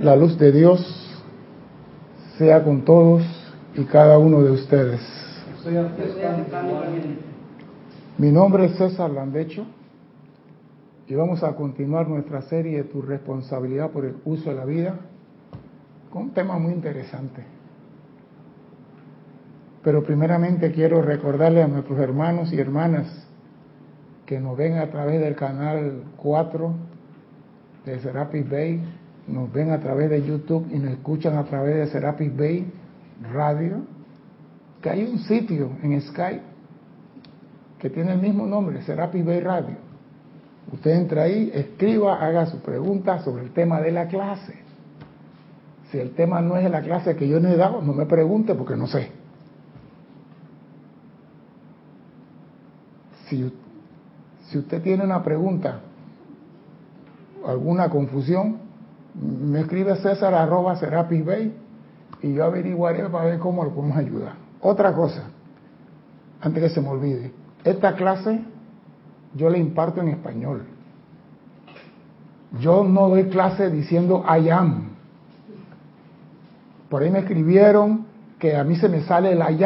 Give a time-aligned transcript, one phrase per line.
[0.00, 0.80] La luz de Dios
[2.36, 3.24] sea con todos
[3.74, 5.00] y cada uno de ustedes.
[8.16, 9.66] Mi nombre es César Landecho
[11.08, 14.94] y vamos a continuar nuestra serie Tu responsabilidad por el uso de la vida
[16.10, 17.42] con un tema muy interesante.
[19.82, 23.26] Pero primeramente quiero recordarle a nuestros hermanos y hermanas
[24.26, 26.72] que nos ven a través del canal 4
[27.84, 28.80] de Serapis Bay,
[29.28, 32.66] nos ven a través de YouTube y nos escuchan a través de Serapis Bay
[33.32, 33.82] Radio,
[34.80, 36.42] que hay un sitio en Skype
[37.78, 39.76] que tiene el mismo nombre, Serapis Bay Radio.
[40.72, 44.54] Usted entra ahí, escriba, haga su pregunta sobre el tema de la clase.
[45.90, 48.06] Si el tema no es de la clase que yo no he dado, no me
[48.06, 49.10] pregunte porque no sé.
[53.26, 53.50] Si,
[54.48, 55.80] si usted tiene una pregunta,
[57.46, 58.67] alguna confusión,
[59.20, 61.54] me escribe César arroba Serapis Bay
[62.22, 64.34] y yo averiguaré para ver cómo lo podemos ayudar.
[64.60, 65.24] Otra cosa,
[66.40, 67.32] antes que se me olvide,
[67.64, 68.40] esta clase
[69.34, 70.62] yo la imparto en español.
[72.60, 74.48] Yo no doy clase diciendo I.
[76.88, 78.06] Por ahí me escribieron
[78.38, 79.64] que a mí se me sale el I.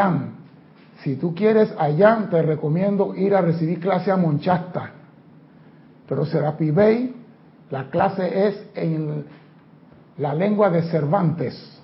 [1.03, 4.91] Si tú quieres I te recomiendo ir a recibir clase a Monchasta.
[6.08, 7.14] Pero Serapis Bay,
[7.70, 9.25] la clase es en
[10.18, 11.80] la lengua de Cervantes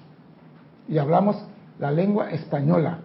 [0.88, 1.36] y hablamos
[1.78, 2.98] la lengua española.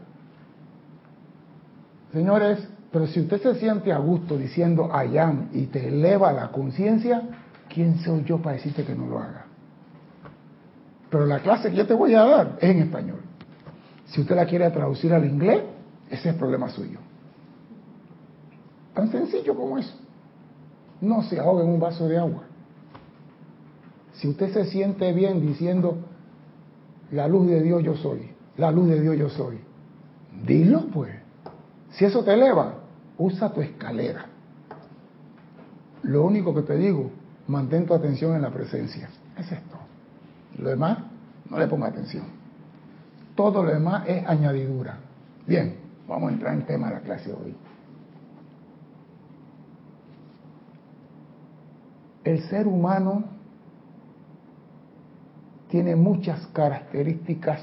[2.12, 7.24] Señores, pero si usted se siente a gusto diciendo am y te eleva la conciencia,
[7.68, 9.46] ¿quién soy yo para decirte que no lo haga?
[11.10, 13.22] Pero la clase que yo te voy a dar es en español.
[14.06, 15.64] Si usted la quiere traducir al inglés,
[16.10, 17.00] ese es problema suyo.
[18.94, 19.94] Tan sencillo como eso.
[21.02, 22.44] No se ahogue en un vaso de agua.
[24.24, 25.98] Si usted se siente bien diciendo,
[27.12, 29.60] la luz de Dios yo soy, la luz de Dios yo soy,
[30.48, 31.12] dilo pues.
[31.90, 32.76] Si eso te eleva,
[33.18, 34.28] usa tu escalera.
[36.04, 37.12] Lo único que te digo,
[37.50, 39.10] mantén tu atención en la presencia.
[39.38, 39.76] Es esto.
[40.58, 41.00] Lo demás,
[41.50, 42.24] no le ponga atención.
[43.36, 45.00] Todo lo demás es añadidura.
[45.46, 45.76] Bien,
[46.08, 47.56] vamos a entrar en tema de la clase de hoy.
[52.24, 53.34] El ser humano
[55.74, 57.60] tiene muchas características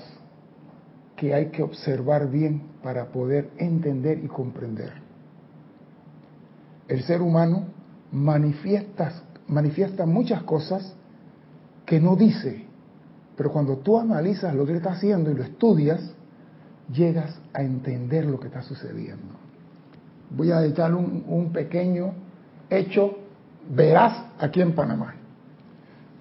[1.14, 4.94] que hay que observar bien para poder entender y comprender.
[6.88, 7.66] El ser humano
[8.10, 9.12] manifiesta,
[9.46, 10.92] manifiesta muchas cosas
[11.86, 12.64] que no dice,
[13.36, 16.12] pero cuando tú analizas lo que está haciendo y lo estudias,
[16.92, 19.36] llegas a entender lo que está sucediendo.
[20.30, 22.12] Voy a echar un, un pequeño
[22.70, 23.18] hecho
[23.70, 25.14] veraz aquí en Panamá.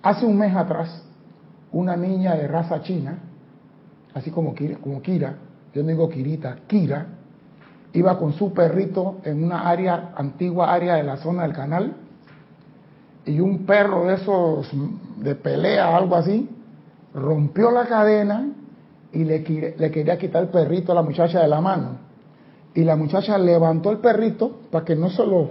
[0.03, 1.09] Hace un mes atrás,
[1.72, 3.18] una niña de raza china,
[4.13, 5.35] así como Kira, como Kira,
[5.74, 7.07] yo no digo Kirita, Kira,
[7.94, 11.96] iba con su perrito en una área, antigua área de la zona del canal,
[13.25, 14.68] y un perro de esos
[15.18, 16.50] de pelea, algo así,
[17.13, 18.47] rompió la cadena
[19.12, 21.97] y le, le quería quitar el perrito a la muchacha de la mano.
[22.74, 25.50] Y la muchacha levantó el perrito para que no se lo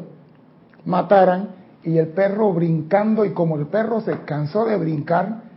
[0.85, 1.51] mataran
[1.83, 5.48] y el perro brincando y como el perro se cansó de brincar,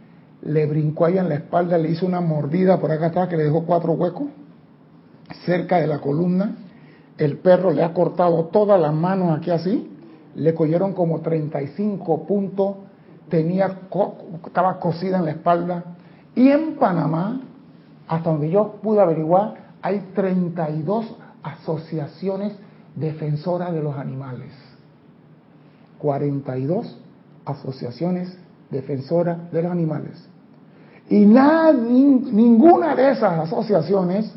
[0.41, 3.43] le brincó ahí en la espalda, le hizo una mordida por acá atrás que le
[3.43, 4.27] dejó cuatro huecos
[5.45, 6.55] cerca de la columna.
[7.17, 9.89] El perro le ha cortado todas las manos aquí así,
[10.35, 12.77] le cogieron como 35 puntos,
[13.29, 13.79] tenía,
[14.45, 15.83] estaba cosida en la espalda.
[16.35, 17.41] Y en Panamá,
[18.07, 22.53] hasta donde yo pude averiguar, hay 32 asociaciones
[22.95, 24.51] defensoras de los animales.
[25.99, 26.97] 42
[27.45, 28.37] asociaciones
[28.71, 30.27] defensoras de los animales.
[31.09, 34.33] Y ninguna de esas asociaciones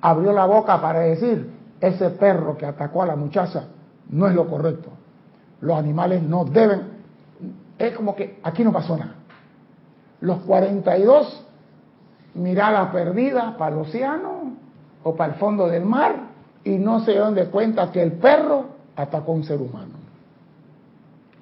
[0.00, 3.66] abrió la boca para decir, ese perro que atacó a la muchacha
[4.08, 4.90] no es lo correcto.
[5.60, 6.82] Los animales no deben,
[7.78, 9.14] es como que aquí no pasó nada.
[10.20, 11.44] Los 42
[12.34, 14.52] miradas perdidas para el océano
[15.02, 16.16] o para el fondo del mar
[16.64, 18.66] y no se dieron de cuenta que el perro
[18.96, 19.92] atacó a un ser humano.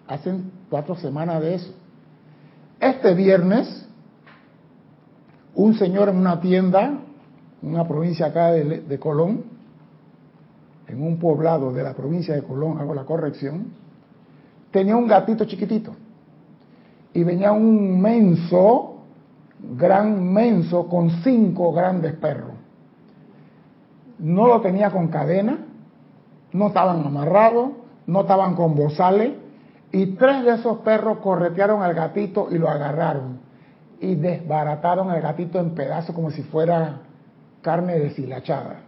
[0.09, 1.75] Hacen cuatro semanas de eso.
[2.87, 3.85] Este viernes
[5.57, 7.01] un señor en una tienda,
[7.61, 9.43] en una provincia acá de, Colón,
[10.87, 13.73] en un poblado de la provincia de Colón, hago la corrección,
[14.71, 15.97] tenía un gatito chiquitito.
[17.13, 18.99] Y venía un menso,
[19.77, 22.55] gran menso, con cinco grandes perros.
[24.21, 25.59] No lo tenía con cadena,
[26.53, 27.71] no estaban amarrados,
[28.07, 29.33] no estaban con bozales,
[29.93, 33.41] y tres de esos perros corretearon al gatito y lo agarraron
[34.01, 37.01] y desbarataron al gatito en pedazos como si fuera
[37.63, 38.81] carne deshilachada.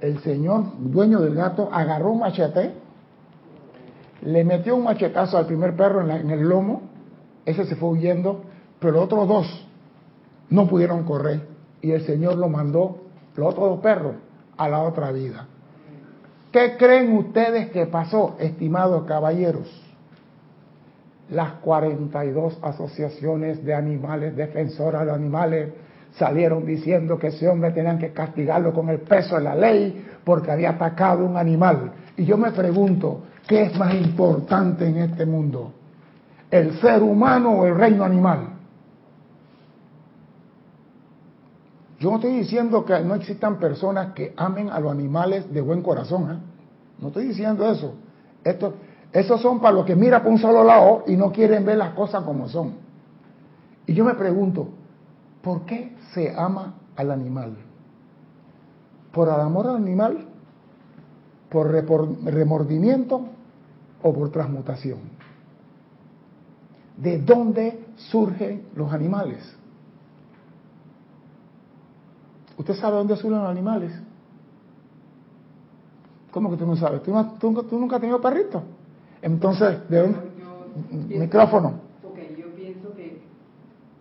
[0.00, 2.72] El señor dueño del gato agarró un machete,
[4.22, 6.82] le metió un machetazo al primer perro en, el lomo,
[7.44, 8.42] ese se fue huyendo,
[8.78, 9.66] pero los otros dos
[10.50, 11.46] no pudieron correr
[11.82, 13.02] y el Señor lo mandó,
[13.36, 14.14] los otros dos perros,
[14.56, 15.46] a la otra vida.
[16.52, 19.83] ¿Qué creen ustedes que pasó, estimados caballeros?
[21.30, 25.72] Las 42 asociaciones de animales, defensoras de animales,
[26.18, 30.50] salieron diciendo que ese hombre tenían que castigarlo con el peso de la ley porque
[30.50, 31.92] había atacado un animal.
[32.16, 35.72] Y yo me pregunto, ¿qué es más importante en este mundo?
[36.50, 38.54] ¿El ser humano o el reino animal?
[41.98, 45.82] Yo no estoy diciendo que no existan personas que amen a los animales de buen
[45.82, 46.30] corazón.
[46.30, 46.38] ¿eh?
[47.00, 47.94] No estoy diciendo eso.
[48.44, 48.74] Esto,
[49.14, 51.94] esos son para los que miran por un solo lado y no quieren ver las
[51.94, 52.72] cosas como son.
[53.86, 54.70] Y yo me pregunto,
[55.40, 57.56] ¿por qué se ama al animal?
[59.12, 60.26] ¿Por el amor al animal?
[61.48, 61.70] ¿Por
[62.24, 63.20] remordimiento
[64.02, 64.98] o por transmutación?
[66.96, 69.38] ¿De dónde surgen los animales?
[72.58, 73.92] ¿Usted sabe dónde surgen los animales?
[76.32, 77.00] ¿Cómo que tú no sabes?
[77.04, 77.12] ¿Tú,
[77.78, 78.64] nunca has tenido perrito?
[79.24, 80.18] Entonces, ¿de dónde?
[81.08, 81.80] Micrófono.
[82.12, 83.22] Okay, yo pienso que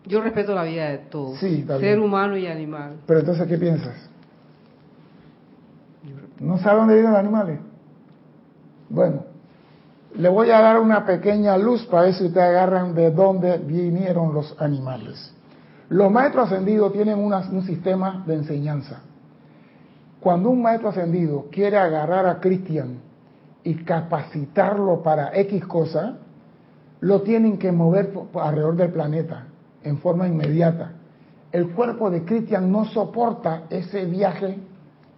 [0.05, 2.97] yo respeto la vida de todos, sí, ser humano y animal.
[3.07, 3.95] Pero entonces, ¿qué piensas?
[6.41, 7.59] ¿No sabe dónde viven los animales?
[8.89, 9.23] Bueno,
[10.13, 14.33] le voy a dar una pequeña luz para ver si ustedes agarran de dónde vinieron
[14.33, 15.33] los animales.
[15.87, 18.99] Los maestros ascendidos tienen un sistema de enseñanza.
[20.19, 23.02] Cuando un maestro ascendido quiere agarrar a Cristian
[23.63, 26.17] y capacitarlo para X cosa,
[27.01, 29.45] lo tienen que mover alrededor del planeta
[29.83, 30.93] en forma inmediata.
[31.51, 34.57] El cuerpo de Cristian no soporta ese viaje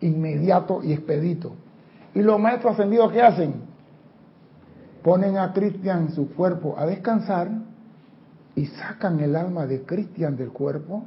[0.01, 1.53] inmediato y expedito.
[2.13, 3.53] ¿Y los maestros ascendidos qué hacen?
[5.03, 7.49] Ponen a Cristian su cuerpo a descansar
[8.55, 11.03] y sacan el alma de Cristian del cuerpo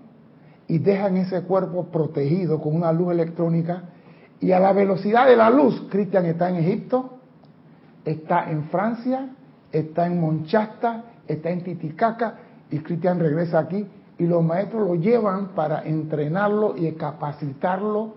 [0.68, 3.84] y dejan ese cuerpo protegido con una luz electrónica
[4.40, 7.17] y a la velocidad de la luz, Cristian está en Egipto,
[8.10, 9.28] está en Francia,
[9.70, 12.34] está en Monchasta, está en Titicaca
[12.70, 13.86] y Cristian regresa aquí
[14.18, 18.14] y los maestros lo llevan para entrenarlo y capacitarlo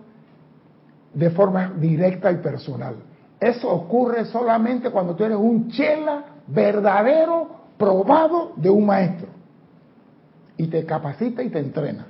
[1.13, 2.95] de forma directa y personal.
[3.39, 9.27] Eso ocurre solamente cuando tú eres un chela verdadero probado de un maestro
[10.57, 12.07] y te capacita y te entrena.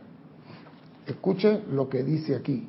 [1.08, 2.68] Escuche lo que dice aquí.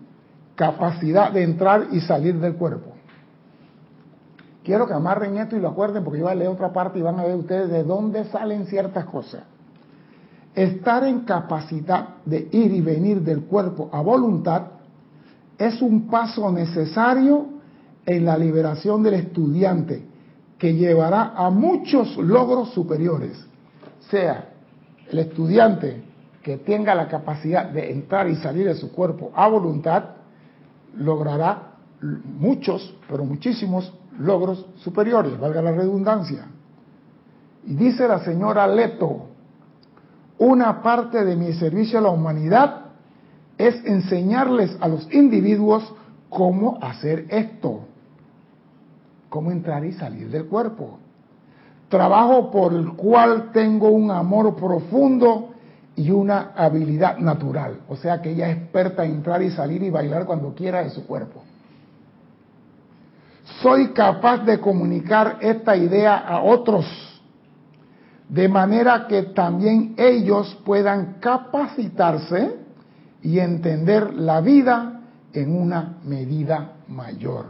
[0.54, 2.91] Capacidad de entrar y salir del cuerpo.
[4.64, 7.02] Quiero que amarren esto y lo acuerden porque yo voy a leer otra parte y
[7.02, 9.42] van a ver ustedes de dónde salen ciertas cosas.
[10.54, 14.62] Estar en capacidad de ir y venir del cuerpo a voluntad
[15.58, 17.46] es un paso necesario
[18.06, 20.04] en la liberación del estudiante
[20.58, 23.44] que llevará a muchos logros superiores,
[24.10, 24.50] sea
[25.10, 26.02] el estudiante
[26.42, 30.04] que tenga la capacidad de entrar y salir de su cuerpo a voluntad,
[30.96, 36.46] logrará muchos, pero muchísimos logros superiores, valga la redundancia.
[37.64, 39.26] Y dice la señora Leto,
[40.38, 42.86] una parte de mi servicio a la humanidad
[43.58, 45.94] es enseñarles a los individuos
[46.28, 47.86] cómo hacer esto
[49.32, 50.98] cómo entrar y salir del cuerpo.
[51.88, 55.54] Trabajo por el cual tengo un amor profundo
[55.96, 57.80] y una habilidad natural.
[57.88, 60.90] O sea que ella es experta en entrar y salir y bailar cuando quiera de
[60.90, 61.42] su cuerpo.
[63.60, 66.86] Soy capaz de comunicar esta idea a otros
[68.32, 72.56] de manera que también ellos puedan capacitarse
[73.20, 75.02] y entender la vida
[75.34, 77.44] en una medida mayor.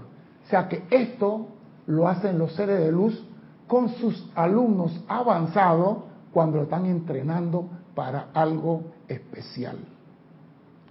[0.44, 1.46] O sea que esto
[1.86, 3.24] lo hacen los seres de luz
[3.68, 5.98] con sus alumnos avanzados
[6.32, 9.76] cuando lo están entrenando para algo especial.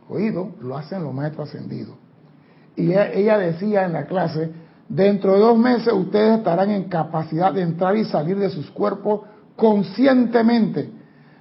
[0.07, 1.95] Oído, lo hacen los maestros ascendidos.
[2.77, 4.51] Y ella decía en la clase,
[4.91, 9.21] dentro de dos meses ustedes estarán en capacidad de entrar y salir de sus cuerpos
[9.55, 10.91] conscientemente,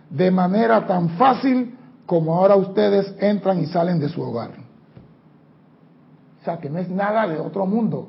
[0.09, 1.77] de manera tan fácil
[2.07, 4.53] como ahora ustedes entran y salen de su hogar.
[6.41, 8.09] O sea, que no es nada de otro mundo.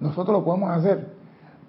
[0.00, 1.12] Nosotros lo podemos hacer.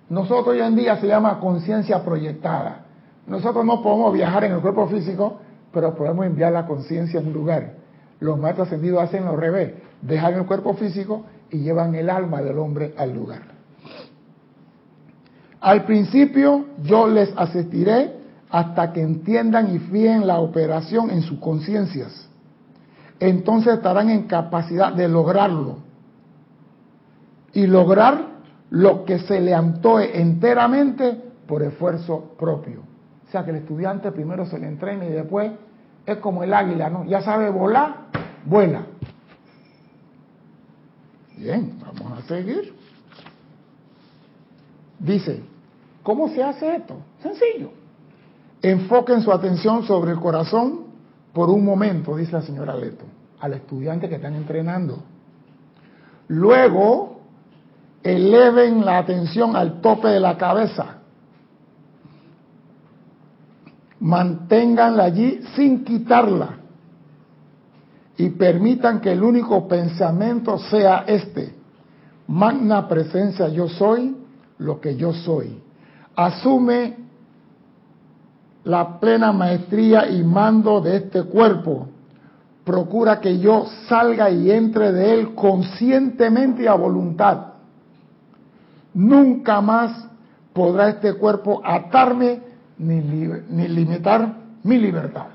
[0.10, 2.86] Nosotros hoy en día se llama conciencia proyectada.
[3.28, 5.38] Nosotros no podemos viajar en el cuerpo físico,
[5.72, 7.74] pero podemos enviar la conciencia en un lugar.
[8.20, 9.74] Los maestros ascendidos hacen lo revés,
[10.06, 13.42] dejan el cuerpo físico y llevan el alma del hombre al lugar.
[15.62, 18.14] Al principio yo les asistiré
[18.50, 22.30] hasta que entiendan y fíen la operación en sus conciencias.
[23.20, 25.78] Entonces estarán en capacidad de lograrlo.
[27.54, 28.34] Y lograr
[28.72, 31.18] lo que se le antoe enteramente
[31.48, 32.82] por esfuerzo propio.
[33.28, 35.52] O sea que el estudiante primero se le entrena y después
[36.06, 37.06] es como el águila, ¿no?
[37.06, 38.08] Ya sabe volar,
[38.46, 38.86] vuela.
[41.44, 42.74] Bien, vamos a seguir.
[44.98, 45.44] Dice,
[46.02, 46.96] ¿cómo se hace esto?
[47.22, 47.72] Sencillo.
[48.62, 50.86] Enfoquen su atención sobre el corazón
[51.34, 53.04] por un momento, dice la señora Leto,
[53.42, 55.04] al estudiante que están entrenando.
[56.30, 57.20] Luego,
[58.02, 61.00] eleven la atención al tope de la cabeza.
[64.00, 66.63] Manténganla allí sin quitarla
[68.18, 71.56] y permitan que el único pensamiento sea este.
[72.28, 74.16] Magna presencia yo soy
[74.60, 75.60] lo que yo soy.
[76.16, 76.96] Asume
[78.64, 81.88] la plena maestría y mando de este cuerpo.
[82.64, 87.48] Procura que yo salga y entre de él conscientemente y a voluntad.
[88.94, 90.08] Nunca más
[90.54, 92.42] podrá este cuerpo atarme
[92.78, 95.28] ni, ni limitar mi libertad.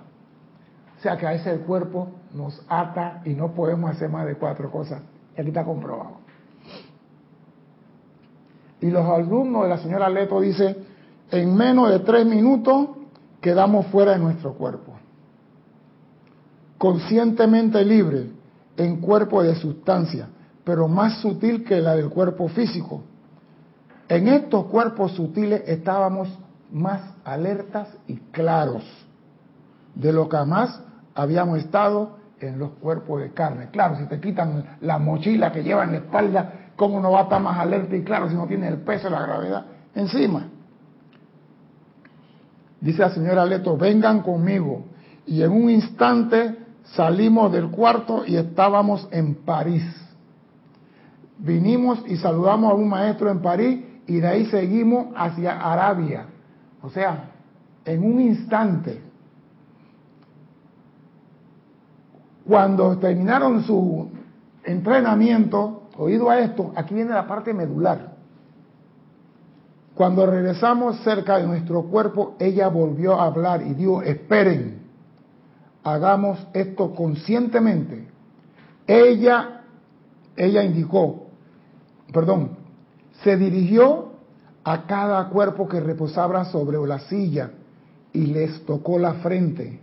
[0.97, 4.71] O sea que a ese cuerpo nos ata y no podemos hacer más de cuatro
[4.71, 5.03] cosas.
[5.37, 6.19] Y aquí está comprobado.
[8.81, 10.77] Y los alumnos de la señora Leto dice,
[11.31, 12.91] en menos de tres minutos
[13.41, 14.93] quedamos fuera de nuestro cuerpo.
[16.77, 18.31] Conscientemente libre
[18.77, 20.29] en cuerpo de sustancia,
[20.65, 23.03] pero más sutil que la del cuerpo físico.
[24.09, 26.29] En estos cuerpos sutiles estábamos
[26.71, 28.85] más alertas y claros
[29.95, 30.81] de lo que más
[31.15, 33.69] habíamos estado en los cuerpos de carne.
[33.71, 37.23] Claro, si te quitan la mochila que lleva en la espalda, ¿cómo no va a
[37.25, 40.49] estar más alerta y claro si no tiene el peso y la gravedad encima?
[42.81, 44.85] Dice la señora Leto, vengan conmigo.
[45.27, 49.85] Y en un instante salimos del cuarto y estábamos en París.
[51.39, 56.27] Vinimos y saludamos a un maestro en París y de ahí seguimos hacia Arabia.
[56.83, 57.31] O sea,
[57.85, 59.08] en un instante
[62.49, 64.09] Cuando terminaron su
[64.65, 68.17] entrenamiento, oído a esto, aquí viene la parte medular.
[69.95, 74.81] Cuando regresamos cerca de nuestro cuerpo, ella volvió a hablar y dijo, esperen,
[75.85, 78.09] hagamos esto conscientemente.
[78.87, 79.65] Ella,
[80.35, 81.27] ella indicó,
[82.15, 82.53] perdón,
[83.25, 84.13] se dirigió
[84.65, 87.51] a cada cuerpo que reposaba sobre la silla
[88.15, 89.83] y les tocó la frente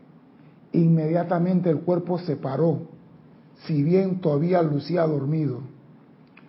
[0.75, 2.81] Inmediatamente el cuerpo se paró,
[3.65, 5.61] si bien todavía lucía dormido.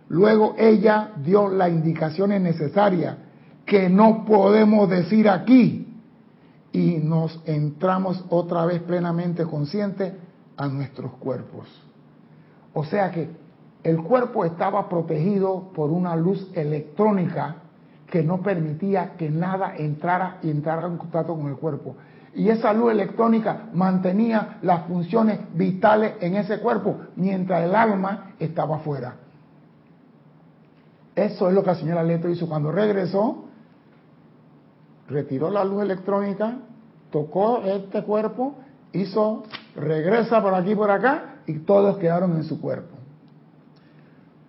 [0.09, 3.17] Luego ella dio las indicaciones necesarias
[3.65, 5.87] que no podemos decir aquí
[6.73, 10.13] y nos entramos otra vez plenamente conscientes
[10.57, 11.69] a nuestros cuerpos.
[12.75, 13.31] O sea que
[13.85, 17.57] el cuerpo estaba protegido por una luz electrónica
[18.11, 21.97] que no permitía que nada entrara y entrara en contacto con el cuerpo
[22.37, 28.77] y esa luz electrónica mantenía las funciones vitales en ese cuerpo mientras el alma estaba
[28.77, 29.15] afuera.
[31.15, 33.45] Eso es lo que la señora Leto hizo cuando regresó,
[35.09, 36.59] retiró la luz electrónica,
[37.11, 38.57] tocó este cuerpo,
[38.93, 42.97] hizo, regresa por aquí por acá y todos quedaron en su cuerpo.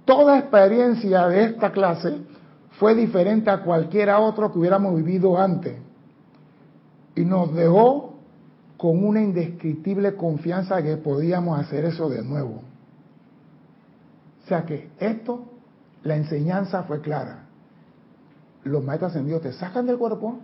[0.03, 2.17] Toda experiencia de esta clase
[2.71, 5.86] fue diferente a cualquiera otro que hubiéramos vivido antes
[7.17, 8.13] y nos dejó
[8.77, 12.61] con una indescriptible confianza que podíamos hacer eso de nuevo.
[14.43, 15.45] O sea que esto,
[16.03, 17.45] la enseñanza fue clara.
[18.63, 20.37] Los maestros ascendidos te sacan del cuerpo,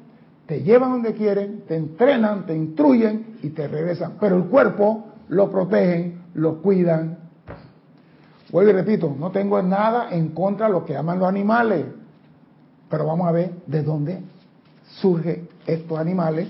[0.47, 4.13] te llevan donde quieren, te entrenan, te instruyen y te regresan.
[4.19, 7.19] Pero el cuerpo lo protegen, lo cuidan.
[8.51, 11.85] Vuelvo y repito, no tengo nada en contra de lo que aman los animales.
[12.89, 14.21] Pero vamos a ver de dónde
[14.85, 16.49] surgen estos animales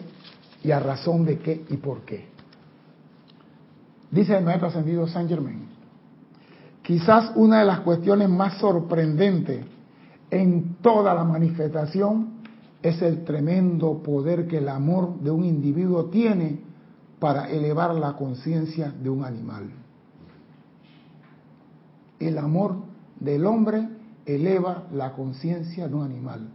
[0.63, 2.25] y a razón de qué y por qué.
[4.11, 5.67] Dice el maestro ascendido Saint Germain,
[6.81, 9.65] quizás una de las cuestiones más sorprendentes
[10.29, 12.33] en toda la manifestación
[12.81, 16.59] es el tremendo poder que el amor de un individuo tiene
[17.19, 19.69] para elevar la conciencia de un animal.
[22.19, 22.75] El amor
[23.19, 23.87] del hombre
[24.25, 26.49] eleva la conciencia de un animal.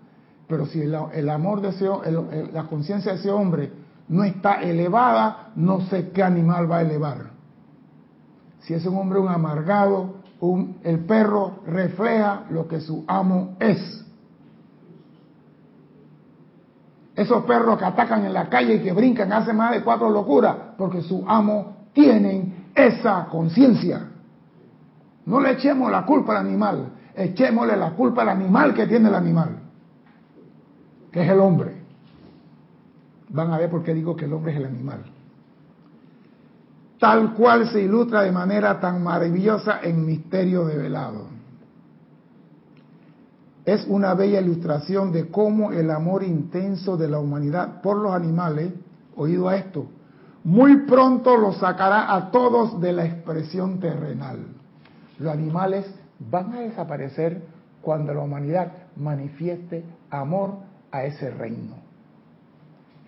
[0.47, 1.87] Pero si el, amor de ese,
[2.53, 3.71] la conciencia de ese hombre
[4.09, 7.31] no está elevada, no sé qué animal va a elevar.
[8.61, 10.17] Si es un hombre un amargado,
[10.83, 14.05] el perro refleja lo que su amo es.
[17.15, 20.55] Esos perros que atacan en la calle y que brincan hacen más de cuatro locuras
[20.77, 24.09] porque su amo tienen esa conciencia.
[25.27, 29.15] No le echemos la culpa al animal, echémosle la culpa al animal que tiene el
[29.15, 29.59] animal,
[31.11, 31.78] que es el hombre.
[33.31, 35.05] Van a ver por qué digo que el hombre es el animal.
[36.99, 41.27] Tal cual se ilustra de manera tan maravillosa en Misterio de Velado.
[43.65, 48.73] Es una bella ilustración de cómo el amor intenso de la humanidad por los animales,
[49.15, 49.87] oído a esto,
[50.43, 54.39] muy pronto los sacará a todos de la expresión terrenal.
[55.19, 55.85] Los animales
[56.19, 57.43] van a desaparecer
[57.83, 60.55] cuando la humanidad manifieste amor
[60.91, 61.88] a ese reino.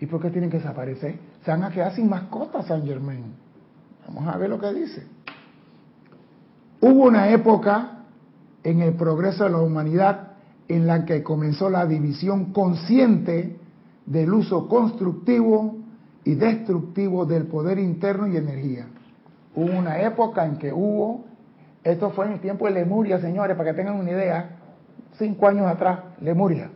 [0.01, 1.19] ¿Y por qué tienen que desaparecer?
[1.45, 3.23] Se van a quedar sin mascotas, San Germain.
[4.07, 5.05] Vamos a ver lo que dice.
[6.81, 7.99] Hubo una época
[8.63, 10.31] en el progreso de la humanidad
[10.67, 13.59] en la que comenzó la división consciente
[14.07, 15.75] del uso constructivo
[16.23, 18.87] y destructivo del poder interno y energía.
[19.55, 21.25] Hubo una época en que hubo,
[21.83, 24.57] esto fue en el tiempo de Lemuria, señores, para que tengan una idea,
[25.19, 26.71] cinco años atrás, Lemuria.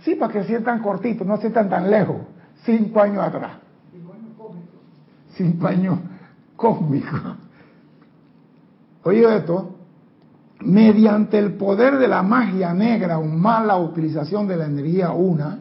[0.00, 2.16] Sí, para que sientan cortitos, no sientan tan lejos,
[2.64, 3.52] cinco años atrás.
[3.92, 4.80] Cinco años cósmicos.
[5.36, 5.98] Cinco años
[6.56, 7.20] cósmicos.
[9.02, 9.76] Oye esto,
[10.60, 15.60] mediante el poder de la magia negra o mala utilización de la energía una,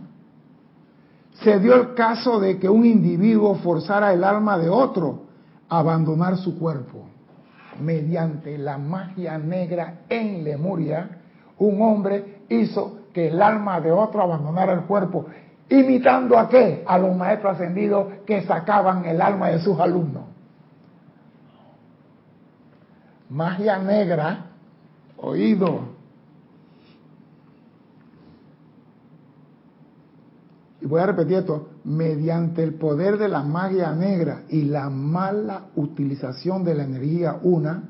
[1.44, 5.24] se dio el caso de que un individuo forzara el alma de otro
[5.70, 7.06] a abandonar su cuerpo.
[7.82, 11.10] Mediante la magia negra en Lemuria,
[11.60, 15.26] un hombre hizo que el alma de otro abandonara el cuerpo,
[15.70, 16.84] imitando a qué?
[16.88, 20.24] A los maestros ascendidos que sacaban el alma de sus alumnos.
[23.30, 24.46] Magia negra,
[25.18, 26.00] oído,
[30.82, 35.66] y voy a repetir esto, mediante el poder de la magia negra y la mala
[35.76, 37.84] utilización de la energía una,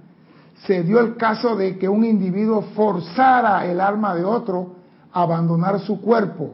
[0.65, 4.78] se dio el caso de que un individuo forzara el alma de otro
[5.21, 6.51] abandonar su cuerpo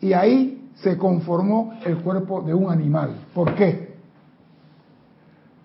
[0.00, 3.10] y ahí se conformó el cuerpo de un animal.
[3.34, 3.94] ¿Por qué?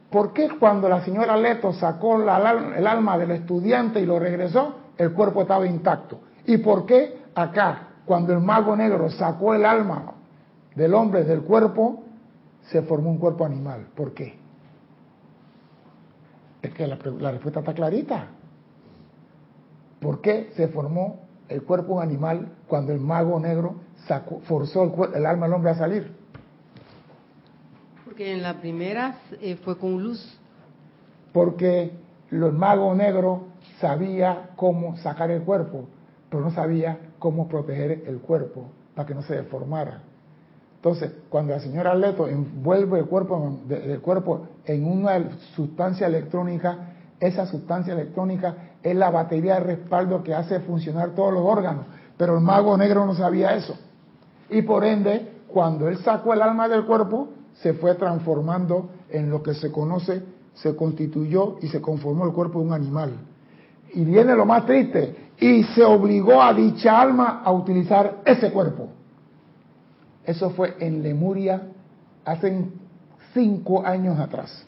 [0.10, 5.13] ¿Por qué cuando la señora Leto sacó el alma del estudiante y lo regresó, el
[5.13, 6.19] cuerpo estaba intacto?
[6.45, 10.13] ¿Y por qué acá cuando el mago negro sacó el alma
[10.75, 12.04] del hombre del cuerpo,
[12.63, 13.88] se formó un cuerpo animal.
[13.95, 14.36] ¿Por qué?
[16.62, 18.28] Es que la, respuesta está clarita.
[19.99, 23.75] ¿Por qué se formó el cuerpo animal cuando el mago negro
[24.07, 24.83] sacó, forzó
[25.13, 26.12] el, alma del hombre a salir?
[28.05, 30.39] Porque en la primera eh, fue con luz.
[31.33, 31.91] Porque
[32.31, 33.47] el mago negro
[33.79, 35.88] sabía cómo sacar el cuerpo,
[36.29, 40.03] pero no sabía cómo proteger el cuerpo para que no se deformara.
[40.75, 47.45] Entonces, cuando la señora Leto envuelve el cuerpo, el cuerpo en una sustancia electrónica, esa
[47.47, 51.85] sustancia electrónica es la batería de respaldo que hace funcionar todos los órganos.
[52.17, 53.77] Pero el mago negro no sabía eso.
[54.49, 57.29] Y por ende, cuando él sacó el alma del cuerpo,
[57.61, 62.59] se fue transformando en lo que se conoce, se constituyó y se conformó el cuerpo
[62.59, 63.13] de un animal.
[63.93, 68.89] Y viene lo más triste, y se obligó a dicha alma a utilizar ese cuerpo.
[70.25, 71.69] Eso fue en Lemuria
[72.25, 72.65] hace
[73.33, 74.65] cinco años atrás.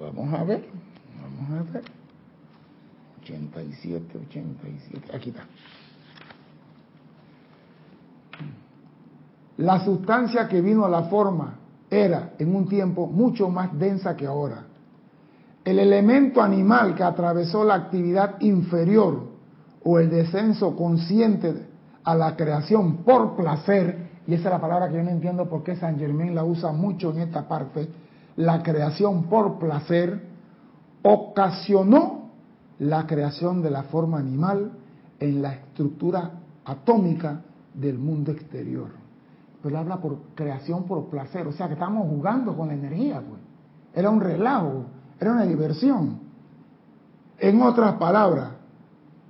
[0.00, 0.64] Vamos a ver,
[1.20, 1.82] vamos a ver.
[3.22, 5.44] 87, 87, aquí está.
[9.58, 11.58] La sustancia que vino a la forma
[11.90, 14.64] era en un tiempo mucho más densa que ahora.
[15.62, 19.28] El elemento animal que atravesó la actividad inferior
[19.84, 21.66] o el descenso consciente
[22.04, 25.62] a la creación por placer, y esa es la palabra que yo no entiendo por
[25.62, 27.86] qué San Germán la usa mucho en esta parte,
[28.36, 30.28] la creación por placer,
[31.02, 32.30] ocasionó
[32.78, 34.72] la creación de la forma animal
[35.18, 36.30] en la estructura
[36.64, 37.42] atómica
[37.74, 39.00] del mundo exterior
[39.62, 43.40] pero habla por creación por placer, o sea que estamos jugando con la energía, pues.
[43.92, 44.84] Era un relajo,
[45.18, 46.20] era una diversión.
[47.38, 48.50] En otras palabras,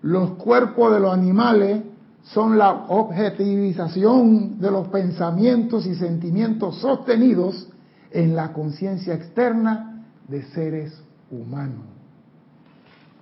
[0.02, 1.82] los cuerpos de los animales
[2.22, 7.68] son la objetivización de los pensamientos y sentimientos sostenidos
[8.10, 11.84] en la conciencia externa de seres humanos.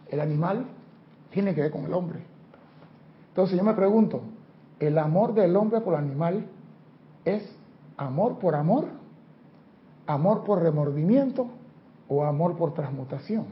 [0.09, 0.66] El animal
[1.31, 2.20] tiene que ver con el hombre.
[3.29, 4.22] Entonces yo me pregunto,
[4.81, 6.46] ¿el amor del hombre por el animal
[7.29, 7.42] ¿Es
[7.98, 8.87] amor por amor?
[10.07, 11.48] ¿Amor por remordimiento?
[12.09, 13.44] ¿O amor por transmutación?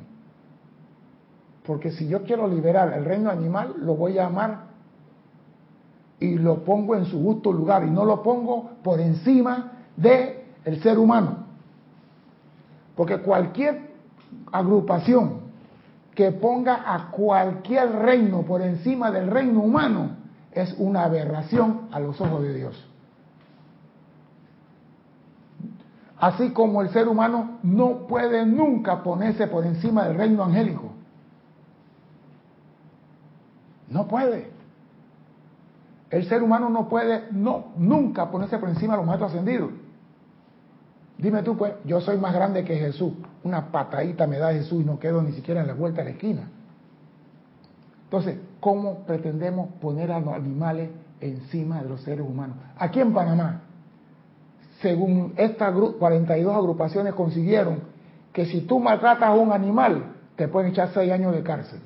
[1.67, 4.67] Porque si yo quiero liberar el reino animal, lo voy a amar
[6.19, 10.36] y lo pongo en su justo lugar y no lo pongo por encima del
[10.67, 11.47] el ser humano.
[12.95, 13.95] Porque cualquier
[14.53, 15.47] agrupación
[16.15, 20.17] que ponga a cualquier reino por encima del reino humano
[20.51, 22.89] es una aberración a los ojos de Dios.
[26.19, 30.91] Así como el ser humano no puede nunca ponerse por encima del reino angélico.
[33.89, 34.51] No puede.
[36.11, 39.71] El ser humano no puede no, nunca ponerse por encima de los maestros ascendidos.
[41.19, 43.13] Dime tú, pues, yo soy más grande que Jesús.
[43.43, 46.11] Una patadita me da Jesús y no quedo ni siquiera en la vuelta de la
[46.11, 46.51] esquina.
[48.05, 52.57] Entonces, ¿cómo pretendemos poner a los animales encima de los seres humanos?
[52.79, 53.63] Aquí en Panamá,
[54.81, 57.81] según estas 42 agrupaciones consiguieron
[58.33, 61.81] que si tú maltratas a un animal, te pueden echar seis años de cárcel.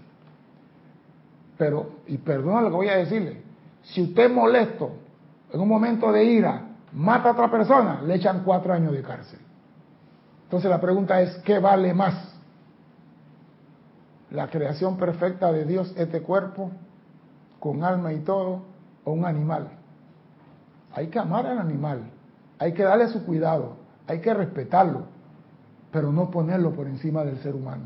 [1.56, 3.42] Pero, y perdona lo que voy a decirle,
[3.82, 4.90] si usted molesto
[5.52, 9.38] en un momento de ira mata a otra persona, le echan cuatro años de cárcel.
[10.44, 12.34] Entonces la pregunta es, ¿qué vale más?
[14.30, 16.70] ¿La creación perfecta de Dios, este cuerpo,
[17.58, 18.62] con alma y todo,
[19.04, 19.68] o un animal?
[20.92, 22.10] Hay que amar al animal,
[22.58, 23.76] hay que darle su cuidado,
[24.06, 25.04] hay que respetarlo,
[25.92, 27.84] pero no ponerlo por encima del ser humano.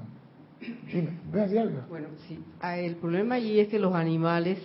[1.35, 1.81] Algo.
[1.89, 2.43] Bueno, sí.
[2.61, 4.59] Ah, el problema allí es que los animales,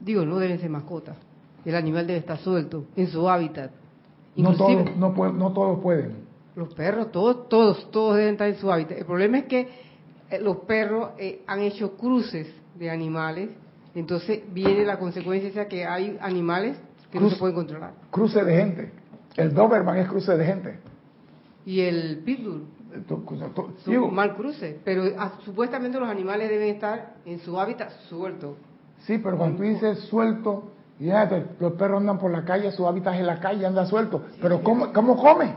[0.00, 1.16] digo, no deben ser mascotas.
[1.64, 3.70] El animal debe estar suelto, en su hábitat.
[4.36, 6.16] no todos, no, todos pueden.
[6.56, 8.98] Los perros, todos, todos, todos deben estar en su hábitat.
[8.98, 9.68] El problema es que
[10.30, 13.50] eh, los perros eh, han hecho cruces de animales,
[13.94, 16.78] entonces viene la consecuencia de que hay animales
[17.10, 17.92] que no se pueden controlar.
[18.10, 18.92] Cruce de gente.
[19.36, 20.78] El Doberman es cruce de gente.
[21.64, 22.66] Y el Pitbull.
[23.84, 28.56] Son mal cruce, pero ah, supuestamente los animales deben estar en su hábitat suelto.
[29.06, 31.28] Sí, pero cuando tú dices suelto, ya,
[31.58, 34.22] los perros andan por la calle, su hábitat es la calle, anda suelto.
[34.40, 35.54] pero ¿cómo, ¿cómo come?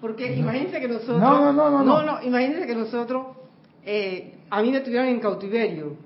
[0.00, 1.18] Porque imagínense que nosotros...
[1.18, 2.02] No, no, no, no.
[2.02, 3.26] No, imagínense que nosotros,
[3.84, 5.96] eh, a mí me tuvieron en cautiverio.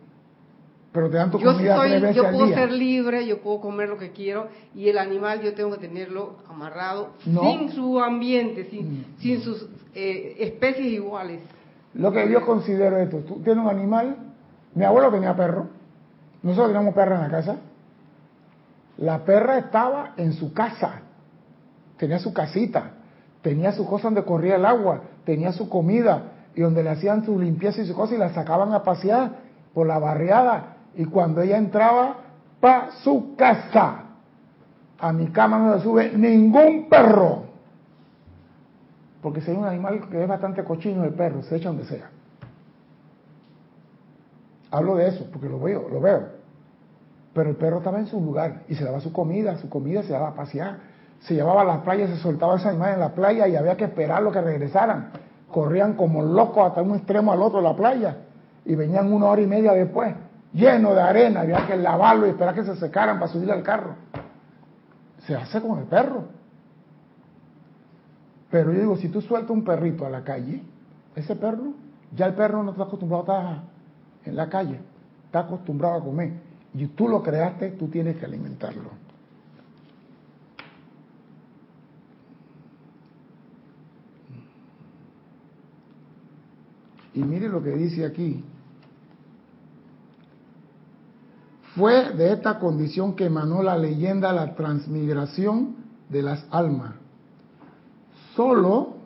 [0.92, 4.10] Pero te dan tu yo comida Yo puedo ser libre, yo puedo comer lo que
[4.10, 9.04] quiero, y el animal yo tengo que tenerlo amarrado, sin su ambiente, sin, mm.
[9.18, 11.40] sin sus eh, especies iguales.
[11.94, 14.16] Lo que yo considero esto, tú tienes un animal,
[14.74, 15.68] mi abuelo tenía perro,
[16.42, 17.56] nosotros teníamos perro en la casa,
[18.98, 21.00] la perra estaba en su casa,
[21.96, 22.92] tenía su casita,
[23.42, 26.24] tenía su cosa donde corría el agua, tenía su comida
[26.54, 29.30] y donde le hacían su limpieza y su cosa y la sacaban a pasear
[29.74, 30.76] por la barriada.
[30.94, 32.16] Y cuando ella entraba
[32.60, 34.04] para su casa,
[34.98, 37.44] a mi cama no se sube ningún perro.
[39.22, 42.10] Porque si hay un animal que es bastante cochino, el perro se echa donde sea.
[44.70, 46.41] Hablo de eso porque lo veo, lo veo.
[47.34, 50.12] Pero el perro estaba en su lugar y se daba su comida, su comida se
[50.12, 50.78] daba a pasear.
[51.20, 53.84] Se llevaba a la playa, se soltaba esa animal en la playa y había que
[53.84, 55.10] esperar lo que regresaran.
[55.50, 58.16] Corrían como locos hasta un extremo al otro de la playa
[58.64, 60.14] y venían una hora y media después,
[60.52, 63.94] lleno de arena, había que lavarlo y esperar que se secaran para subir al carro.
[65.26, 66.24] Se hace con el perro.
[68.50, 70.62] Pero yo digo, si tú sueltas un perrito a la calle,
[71.14, 71.72] ese perro,
[72.14, 73.62] ya el perro no está acostumbrado a estar
[74.24, 74.80] en la calle,
[75.26, 78.90] está acostumbrado a comer y tú lo creaste, tú tienes que alimentarlo.
[87.14, 88.42] Y mire lo que dice aquí.
[91.76, 95.76] Fue de esta condición que emanó la leyenda la transmigración
[96.08, 96.94] de las almas.
[98.34, 98.96] Solo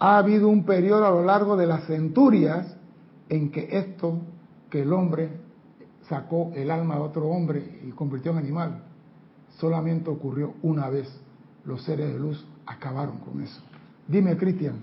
[0.00, 2.76] ha habido un periodo a lo largo de las centurias
[3.28, 4.20] en que esto
[4.70, 5.47] que el hombre
[6.08, 8.82] sacó el alma de otro hombre y convirtió en animal.
[9.58, 11.08] Solamente ocurrió una vez.
[11.64, 13.60] Los seres de luz acabaron con eso.
[14.06, 14.76] Dime, Cristian.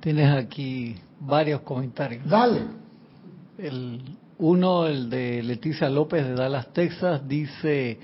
[0.00, 2.24] Tienes aquí varios comentarios.
[2.28, 2.62] Dale.
[3.58, 7.98] El, uno, el de Leticia López de Dallas, Texas, dice,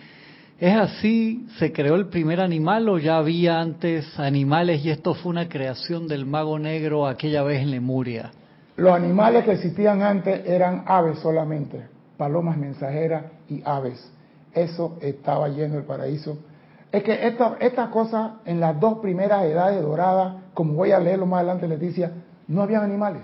[0.59, 1.47] ¿es así?
[1.59, 6.09] ¿Se creó el primer animal o ya había antes animales y esto fue una creación
[6.09, 8.33] del mago negro aquella vez en Lemuria?
[8.77, 11.87] Los animales que existían antes eran aves solamente,
[12.19, 14.13] palomas mensajeras y aves.
[14.53, 16.39] Eso estaba lleno el paraíso.
[16.93, 21.39] Es que estas cosas en las dos primeras edades doradas, como voy a leerlo más
[21.39, 22.13] adelante, Leticia,
[22.49, 23.23] no habían animales.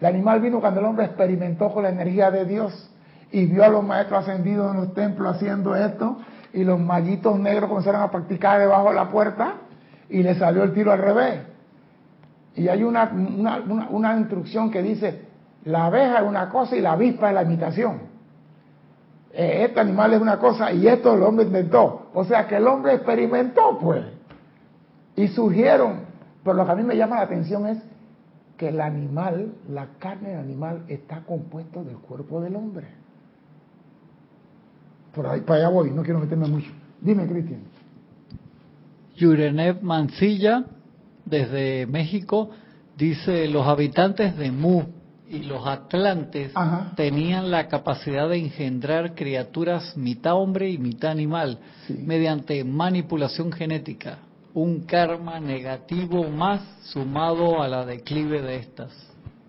[0.00, 2.90] El animal vino cuando el hombre experimentó con la energía de Dios
[3.30, 6.18] y vio a los maestros ascendidos en los templos haciendo esto
[6.52, 9.54] y los mallitos negros comenzaron a practicar debajo de la puerta
[10.10, 11.51] y le salió el tiro al revés.
[12.54, 15.22] Y hay una, una, una, instrucción que dice,
[15.64, 18.12] la abeja es una cosa y la avispa es la imitación.
[19.32, 22.10] Eh, este animal es una cosa y esto el hombre inventó.
[22.12, 24.04] O sea que el hombre experimentó, pues.
[25.16, 26.00] Y surgieron.
[26.44, 27.78] Pero lo que a mí me llama la atención es
[28.56, 32.88] que el animal, la carne del animal, está compuesto del cuerpo del hombre.
[35.14, 36.70] Por ahí, para allá voy, no quiero meterme mucho.
[37.00, 37.60] Dime, Cristian.
[39.16, 40.64] Yurenev Mancilla,
[41.32, 42.50] desde México,
[42.96, 44.84] dice, los habitantes de Mu
[45.28, 46.52] y los atlantes
[46.94, 54.18] tenían la capacidad de engendrar criaturas mitad hombre y mitad animal mediante manipulación genética
[54.54, 58.92] un karma negativo más sumado a la declive de estas.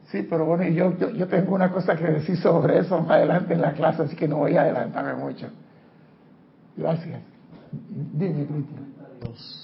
[0.09, 3.61] Sí, pero bueno, yo, yo, tengo una cosa que decir sobre eso más adelante en
[3.61, 5.47] la clase, así que no voy a adelantarme mucho.
[6.77, 7.19] Gracias.
[8.13, 9.62] Dime, Cristian.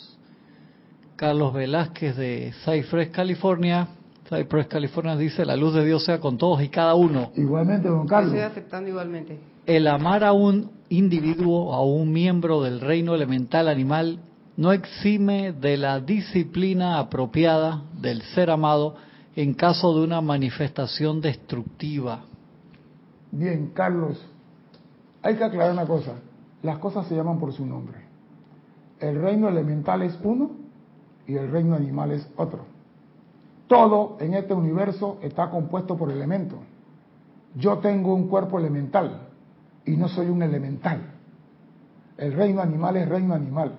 [1.19, 3.89] Carlos Velázquez de Cypress, California.
[4.29, 7.34] Cypress, California dice, la luz de Dios sea con todos y cada uno.
[7.36, 8.34] Igualmente, don Carlos.
[8.34, 9.38] Estoy aceptando igualmente.
[9.65, 14.19] El amar a un individuo, a un miembro del reino elemental animal,
[14.55, 18.95] no exime de la disciplina apropiada del ser amado
[19.36, 22.21] en caso de una manifestación destructiva.
[23.29, 24.25] Bien, Carlos,
[25.21, 26.13] hay que aclarar una cosa.
[26.63, 27.97] Las cosas se llaman por su nombre.
[29.01, 30.59] El reino elemental es uno
[31.30, 32.65] y el reino animal es otro.
[33.68, 36.58] Todo en este universo está compuesto por elementos.
[37.56, 39.28] Yo tengo un cuerpo elemental
[39.86, 41.02] y no soy un elemental.
[42.18, 43.74] El reino animal es reino animal.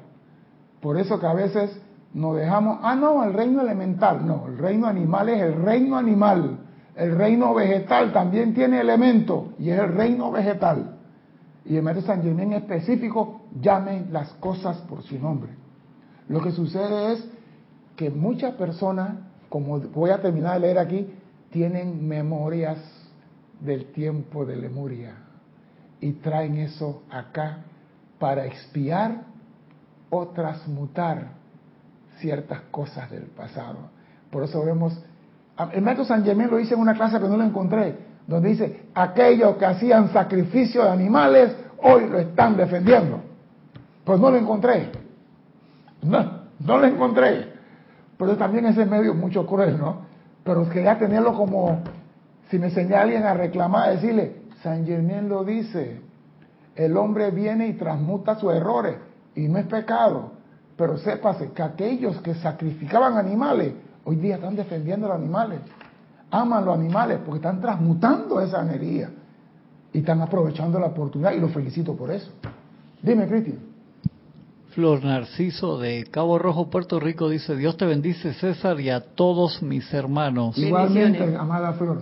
[0.80, 1.76] Por eso que a veces
[2.14, 4.24] nos dejamos, ah, no, el reino elemental.
[4.24, 6.56] No, el reino animal es el reino animal.
[6.94, 10.98] El reino vegetal también tiene elementos y es el reino vegetal.
[11.64, 15.50] Y en de San Germán específico, llamen las cosas por su nombre.
[16.28, 17.39] Lo que sucede es
[18.00, 19.10] que muchas personas,
[19.50, 21.06] como voy a terminar de leer aquí,
[21.50, 22.78] tienen memorias
[23.60, 25.16] del tiempo de Lemuria
[26.00, 27.58] y traen eso acá
[28.18, 29.24] para expiar
[30.08, 31.32] o transmutar
[32.20, 33.90] ciertas cosas del pasado.
[34.30, 34.98] Por eso vemos,
[35.70, 38.84] el maestro San Germán lo dice en una clase pero no lo encontré, donde dice,
[38.94, 43.20] aquellos que hacían sacrificio de animales, hoy lo están defendiendo.
[44.04, 44.90] Pues no lo encontré.
[46.00, 47.59] No, no lo encontré.
[48.20, 50.02] Pero también ese medio mucho cruel, ¿no?
[50.44, 51.80] Pero quería tenerlo como,
[52.50, 56.02] si me enseña alguien a reclamar, decirle, San Germán lo dice,
[56.76, 58.96] el hombre viene y transmuta sus errores
[59.34, 60.32] y no es pecado,
[60.76, 63.72] pero sépase que aquellos que sacrificaban animales,
[64.04, 65.60] hoy día están defendiendo a los animales,
[66.30, 69.08] aman los animales porque están transmutando esa energía
[69.94, 72.30] y están aprovechando la oportunidad y los felicito por eso.
[73.02, 73.69] Dime, Cristian.
[74.80, 79.62] Flor Narciso de Cabo Rojo, Puerto Rico dice, Dios te bendice César y a todos
[79.62, 80.56] mis hermanos.
[80.56, 81.98] Igualmente, amada Flor.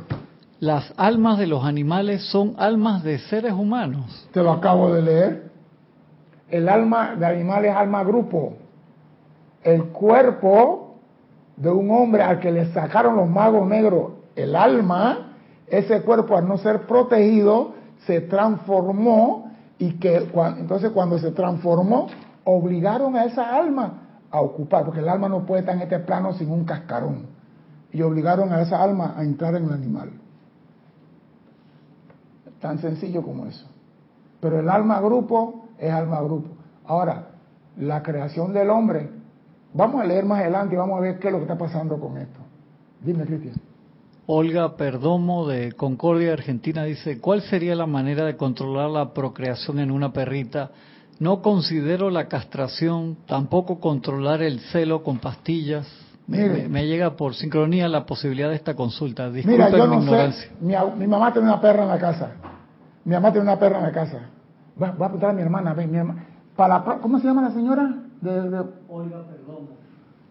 [0.60, 4.28] Las almas de los animales son almas de seres humanos.
[4.32, 5.50] Te lo acabo de leer.
[6.48, 8.52] El alma de animal es alma grupo.
[9.64, 10.98] El cuerpo
[11.56, 15.32] de un hombre al que le sacaron los magos negros el alma,
[15.66, 17.72] ese cuerpo al no ser protegido
[18.06, 22.06] se transformó y que entonces cuando se transformó
[22.44, 26.32] obligaron a esa alma a ocupar, porque el alma no puede estar en este plano
[26.34, 27.26] sin un cascarón,
[27.92, 30.10] y obligaron a esa alma a entrar en el animal.
[32.60, 33.66] Tan sencillo como eso.
[34.40, 36.48] Pero el alma grupo es alma grupo.
[36.86, 37.28] Ahora,
[37.76, 39.10] la creación del hombre,
[39.72, 41.98] vamos a leer más adelante y vamos a ver qué es lo que está pasando
[41.98, 42.40] con esto.
[43.00, 43.54] Dime, Cristian.
[44.26, 49.90] Olga Perdomo de Concordia, Argentina, dice, ¿cuál sería la manera de controlar la procreación en
[49.90, 50.70] una perrita?
[51.18, 55.86] No considero la castración, tampoco controlar el celo con pastillas.
[56.28, 59.30] Me, llega por sincronía la posibilidad de esta consulta.
[59.30, 60.50] Disculpen mira, yo no mi ignorancia.
[60.60, 62.32] mi, mi, mamá tiene una perra en la casa.
[63.04, 64.18] Mi mamá tiene una perra en la casa.
[64.76, 66.26] Voy, a preguntar a mi hermana, ven, mi hermana.
[66.54, 67.94] Para, ¿Cómo se llama la señora?
[68.20, 68.30] De,
[68.88, 69.70] Oiga, perdón.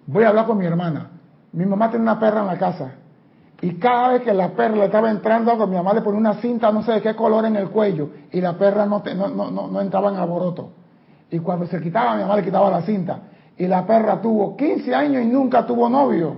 [0.06, 1.10] Voy a hablar con mi hermana.
[1.52, 2.92] Mi mamá tiene una perra en la casa.
[3.62, 6.72] Y cada vez que la perra le estaba entrando mi mamá le ponía una cinta,
[6.72, 8.10] no sé de qué color, en el cuello.
[8.32, 10.70] Y la perra no, no, no, no entraba en alboroto.
[11.32, 13.20] Y cuando se quitaba, mi mamá le quitaba la cinta.
[13.58, 16.36] Y la perra tuvo 15 años y nunca tuvo novio.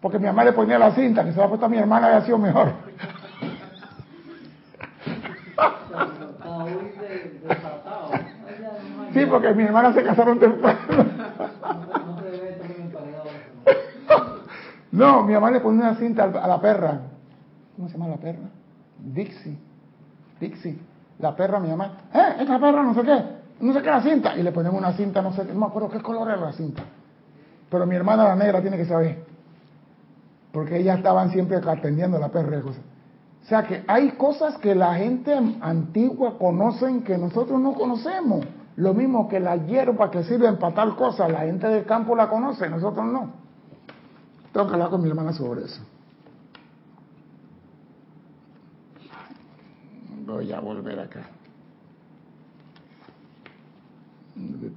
[0.00, 2.20] Porque mi mamá le ponía la cinta, que se la puesto a mi hermana había
[2.20, 2.72] sido mejor.
[9.14, 10.78] Sí, porque mi hermana se casaron temprano.
[14.96, 17.00] No, mi mamá le pone una cinta a la perra.
[17.76, 18.48] ¿Cómo se llama la perra?
[18.98, 19.58] Dixie.
[20.40, 20.78] Dixie.
[21.18, 21.98] La perra, mi mamá.
[22.14, 23.24] ¡Eh, esta perra no sé qué!
[23.60, 24.34] No sé qué la cinta.
[24.38, 26.82] Y le ponemos una cinta, no sé, no me acuerdo qué color era la cinta.
[27.68, 29.22] Pero mi hermana la negra tiene que saber.
[30.50, 35.34] porque ellas estaban siempre atendiendo la perra O sea que hay cosas que la gente
[35.60, 38.46] antigua conocen que nosotros no conocemos.
[38.76, 42.30] Lo mismo que la hierba que sirve para tal cosa, la gente del campo la
[42.30, 43.45] conoce, nosotros no.
[44.56, 45.82] Tengo que hablar con mi hermana sobre eso.
[50.24, 51.28] Voy a volver acá.
[54.34, 54.72] ¿Dónde?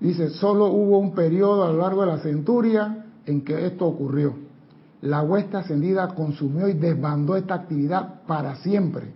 [0.00, 4.34] Dice, solo hubo un periodo a lo largo de la centuria en que esto ocurrió.
[5.02, 9.12] La huesta ascendida consumió y desbandó esta actividad para siempre.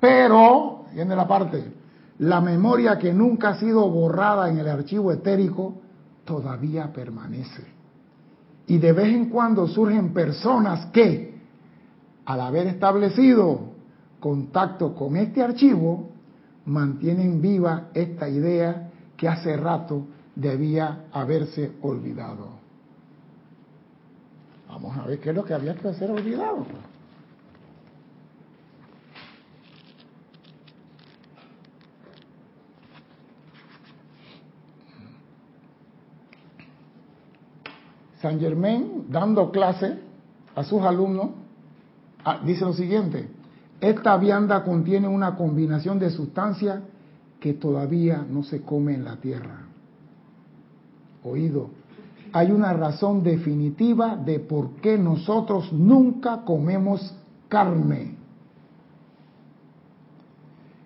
[0.00, 1.83] Pero, viene la parte,
[2.18, 5.80] la memoria que nunca ha sido borrada en el archivo etérico
[6.24, 7.64] todavía permanece.
[8.66, 11.34] Y de vez en cuando surgen personas que,
[12.24, 13.74] al haber establecido
[14.20, 16.10] contacto con este archivo,
[16.64, 22.48] mantienen viva esta idea que hace rato debía haberse olvidado.
[24.68, 26.64] Vamos a ver qué es lo que había que hacer olvidado.
[38.24, 39.98] San Germain, dando clase
[40.56, 41.32] a sus alumnos,
[42.24, 43.28] ah, dice lo siguiente,
[43.82, 46.80] esta vianda contiene una combinación de sustancias
[47.38, 49.64] que todavía no se come en la tierra
[51.22, 51.68] oído,
[52.32, 57.14] hay una razón definitiva de por qué nosotros nunca comemos
[57.48, 58.14] carne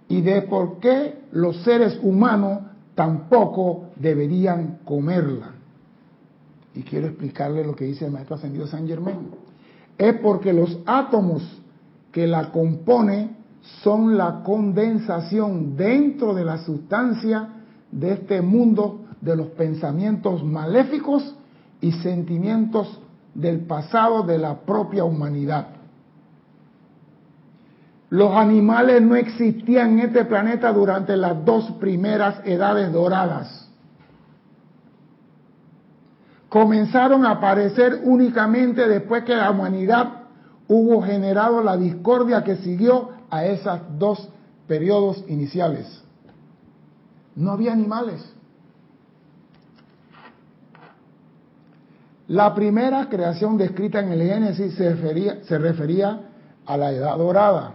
[0.08, 2.62] y de por qué los seres humanos
[2.96, 5.57] tampoco deberían comerla.
[6.74, 9.28] Y quiero explicarle lo que dice el maestro ascendido San Germán.
[9.96, 11.42] Es porque los átomos
[12.12, 13.36] que la compone
[13.82, 17.48] son la condensación dentro de la sustancia
[17.90, 21.34] de este mundo de los pensamientos maléficos
[21.80, 23.00] y sentimientos
[23.34, 25.68] del pasado de la propia humanidad.
[28.10, 33.67] Los animales no existían en este planeta durante las dos primeras edades doradas.
[36.48, 40.22] Comenzaron a aparecer únicamente después que la humanidad
[40.66, 44.28] hubo generado la discordia que siguió a esos dos
[44.66, 46.02] periodos iniciales.
[47.36, 48.34] No había animales.
[52.28, 56.20] La primera creación descrita en el Génesis se refería, se refería
[56.66, 57.74] a la edad dorada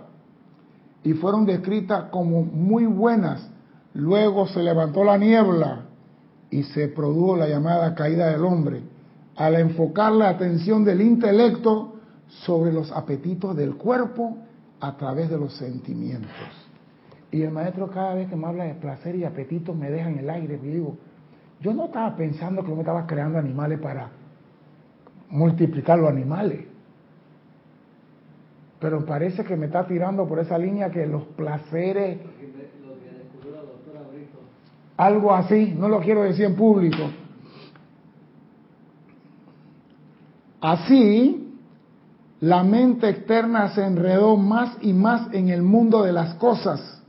[1.04, 3.48] y fueron descritas como muy buenas.
[3.94, 5.83] Luego se levantó la niebla
[6.54, 8.82] y se produjo la llamada caída del hombre
[9.36, 11.96] al enfocar la atención del intelecto
[12.28, 14.38] sobre los apetitos del cuerpo
[14.80, 16.30] a través de los sentimientos.
[17.32, 20.20] Y el maestro cada vez que me habla de placer y apetito me deja en
[20.20, 20.60] el aire.
[20.62, 20.96] Y digo,
[21.60, 24.12] yo no estaba pensando que yo me estaba creando animales para
[25.32, 26.66] multiplicar los animales.
[28.80, 32.20] Pero parece que me está tirando por esa línea que los placeres...
[34.98, 37.10] Algo así, no lo quiero decir en público.
[40.62, 41.54] Así,
[42.40, 47.02] la mente externa se enredó más y más en el mundo de las cosas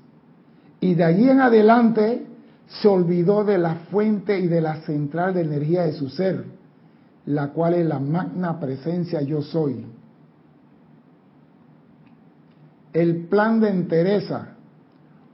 [0.81, 2.27] y de allí en adelante
[2.67, 6.55] se olvidó de la fuente y de la central de energía de su ser
[7.27, 9.87] la cual es la magna presencia yo soy.
[12.93, 14.54] El plan de entereza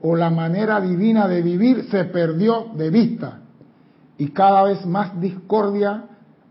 [0.01, 3.39] o la manera divina de vivir se perdió de vista
[4.17, 6.05] y cada vez más discordia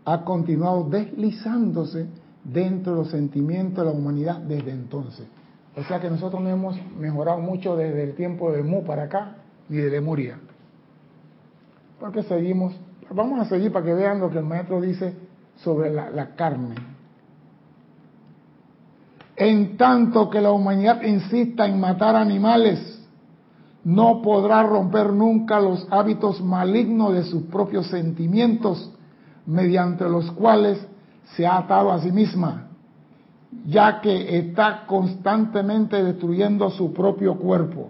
[0.05, 2.07] ha continuado deslizándose
[2.43, 5.27] dentro de los sentimientos de la humanidad desde entonces.
[5.75, 9.37] O sea que nosotros no hemos mejorado mucho desde el tiempo de Mu para acá,
[9.69, 10.37] ni de Lemuria.
[11.99, 12.73] Porque seguimos,
[13.09, 15.15] vamos a seguir para que vean lo que el maestro dice
[15.57, 16.75] sobre la, carne.
[19.37, 22.90] En tanto que la humanidad insista en matar animales,
[23.83, 28.91] no podrá romper nunca los hábitos malignos de sus propios sentimientos,
[29.45, 30.77] mediante los cuales
[31.35, 32.67] se ha atado a sí misma,
[33.65, 37.89] ya que está constantemente destruyendo su propio cuerpo.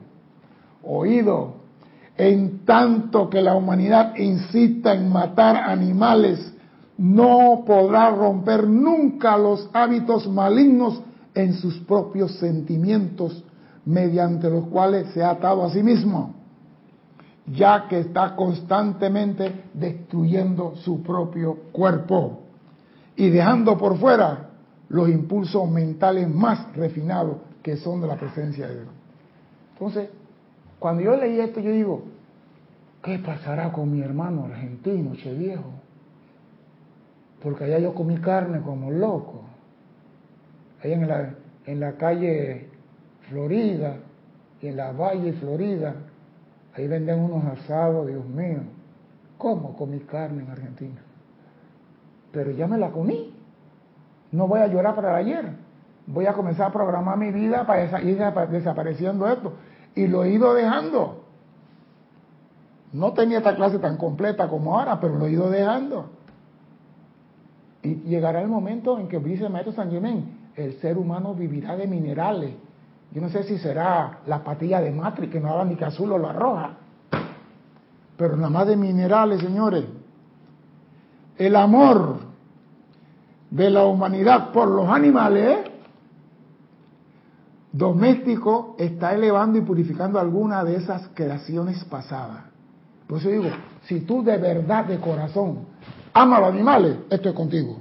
[0.84, 1.56] Oído,
[2.18, 6.54] en tanto que la humanidad insista en matar animales,
[6.98, 11.02] no podrá romper nunca los hábitos malignos
[11.34, 13.44] en sus propios sentimientos,
[13.86, 16.36] mediante los cuales se ha atado a sí mismo,
[17.48, 22.42] ya que está constantemente destruyendo su propio cuerpo
[23.16, 24.50] y dejando por fuera
[24.90, 28.88] los impulsos mentales más refinados que son de la presencia de Dios.
[29.74, 30.10] Entonces,
[30.80, 32.04] cuando yo leí esto, yo digo,
[33.04, 35.72] ¿qué pasará con mi hermano argentino, che viejo?
[37.42, 39.42] Porque allá yo comí carne como loco.
[40.84, 42.71] Allá en la, en la calle
[43.32, 43.96] Florida
[44.62, 45.96] en la Valle Florida,
[46.76, 48.60] ahí venden unos asados, Dios mío.
[49.38, 51.02] ¿Cómo comí carne en Argentina?
[52.32, 53.34] Pero ya me la comí.
[54.32, 55.54] No voy a llorar para ayer.
[56.06, 58.18] Voy a comenzar a programar mi vida para ir
[58.52, 59.54] desapareciendo esto.
[59.96, 61.24] Y lo he ido dejando.
[62.94, 66.12] No tenía esta clase tan completa como ahora, pero lo he ido dejando.
[67.82, 71.76] Y llegará el momento en que dice el maestro San Germán, el ser humano vivirá
[71.76, 72.54] de minerales.
[73.12, 76.12] Yo no sé si será la patilla de Matrix, que no habla ni que azul
[76.14, 76.78] o la roja,
[78.16, 79.86] pero nada más de minerales, señores.
[81.38, 82.20] El amor
[83.50, 85.72] de la humanidad por los animales
[87.72, 92.44] doméstico está elevando y purificando alguna de esas creaciones pasadas.
[93.08, 93.50] Por eso digo,
[93.84, 95.66] si tú de verdad, de corazón,
[96.14, 97.80] amas a los animales, esto es contigo.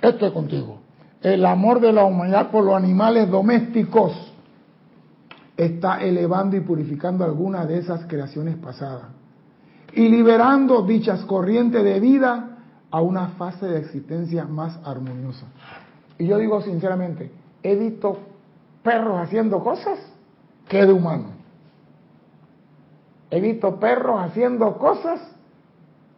[0.00, 0.77] Esto es contigo.
[1.22, 4.12] El amor de la humanidad por los animales domésticos
[5.56, 9.06] está elevando y purificando alguna de esas creaciones pasadas
[9.92, 12.58] y liberando dichas corrientes de vida
[12.90, 15.46] a una fase de existencia más armoniosa.
[16.18, 18.18] Y yo digo sinceramente, he visto
[18.82, 19.98] perros haciendo cosas
[20.68, 21.32] que de humanos.
[23.30, 25.20] He visto perros haciendo cosas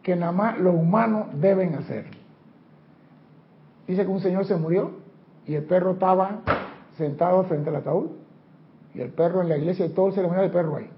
[0.03, 2.20] que nada más los humanos deben hacer.
[3.87, 4.91] Dice que un señor se murió
[5.45, 6.41] y el perro estaba
[6.97, 8.11] sentado frente al ataúd
[8.93, 10.89] y el perro en la iglesia y todo el ceremonia del perro ahí.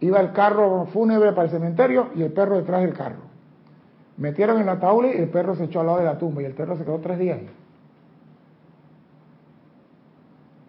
[0.00, 3.22] Iba el carro fúnebre para el cementerio y el perro detrás del carro.
[4.16, 6.44] Metieron en el ataúd y el perro se echó al lado de la tumba y
[6.44, 7.50] el perro se quedó tres días ahí.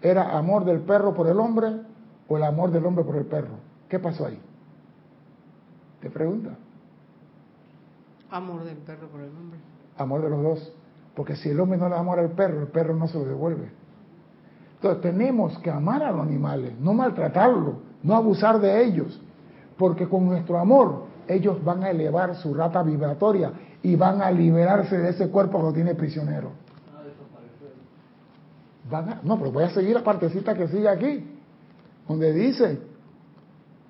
[0.01, 1.82] ¿Era amor del perro por el hombre
[2.28, 3.55] o el amor del hombre por el perro?
[3.88, 4.39] ¿Qué pasó ahí?
[6.01, 6.57] ¿Te pregunta?
[8.30, 9.59] Amor del perro por el hombre.
[9.97, 10.74] Amor de los dos.
[11.16, 13.70] Porque si el hombre no le amor al perro, el perro no se lo devuelve.
[14.76, 19.22] Entonces tenemos que amar a los animales, no maltratarlos, no abusar de ellos.
[19.78, 24.97] Porque con nuestro amor ellos van a elevar su rata vibratoria y van a liberarse
[24.97, 26.51] de ese cuerpo que lo tiene prisionero.
[28.89, 31.26] Van a, no, pero voy a seguir la partecita que sigue aquí,
[32.07, 32.80] donde dice,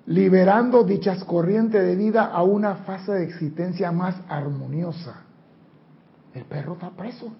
[0.06, 5.22] liberando dichas corrientes de vida a una fase de existencia más armoniosa.
[6.34, 7.32] El perro está preso.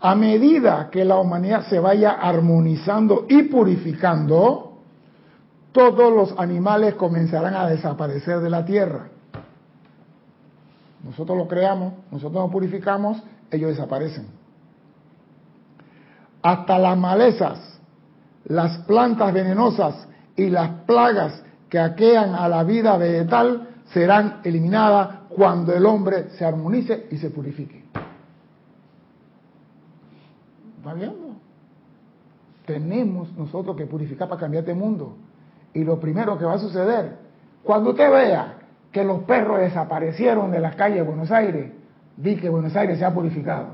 [0.00, 4.78] A medida que la humanidad se vaya armonizando y purificando,
[5.72, 9.08] todos los animales comenzarán a desaparecer de la tierra.
[11.04, 14.26] Nosotros lo creamos, nosotros lo purificamos, ellos desaparecen.
[16.42, 17.78] Hasta las malezas,
[18.44, 25.74] las plantas venenosas y las plagas que aquean a la vida vegetal serán eliminadas cuando
[25.74, 27.84] el hombre se armonice y se purifique.
[30.78, 31.36] ¿Está viendo?
[32.64, 35.14] Tenemos nosotros que purificar para cambiar este mundo.
[35.74, 37.18] Y lo primero que va a suceder,
[37.62, 38.60] cuando usted vea
[38.90, 41.70] que los perros desaparecieron de las calles de Buenos Aires,
[42.16, 43.66] di que Buenos Aires se ha purificado.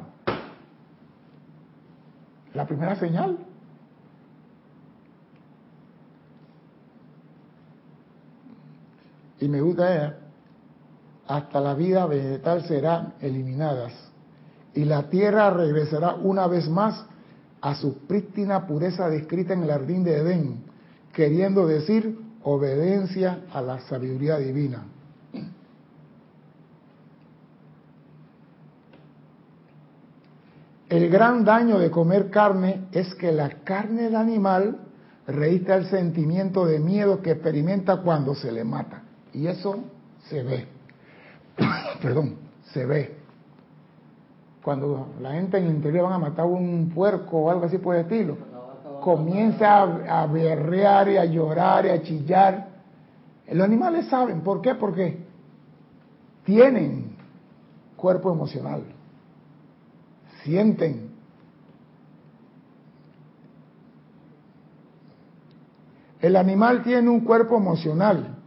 [2.55, 3.39] La primera señal.
[9.43, 10.19] y me gusta
[11.33, 13.93] hasta la vida vegetal serán eliminadas
[14.75, 17.07] y la tierra regresará una vez más
[17.63, 20.65] a su prístina pureza descrita en el jardín de Edén,
[21.13, 24.85] queriendo decir obediencia a la sabiduría divina.
[30.91, 34.77] El gran daño de comer carne es que la carne del animal
[35.27, 39.03] registra el sentimiento de miedo que experimenta cuando se le mata.
[39.33, 39.85] Y eso
[40.29, 40.82] se ve.
[42.03, 42.37] Perdón,
[42.73, 43.17] se ve.
[44.63, 47.97] Cuando la gente en el interior van a matar un puerco o algo así por
[47.97, 48.37] el estilo,
[49.01, 52.69] comienza a, berrear y a llorar y a chillar.
[53.51, 54.77] Los animales saben, ¿por qué?
[54.77, 55.19] Porque
[56.45, 57.17] tienen
[57.97, 58.85] cuerpo emocional,
[60.45, 61.11] sienten.
[66.21, 68.42] El animal tiene un cuerpo emocional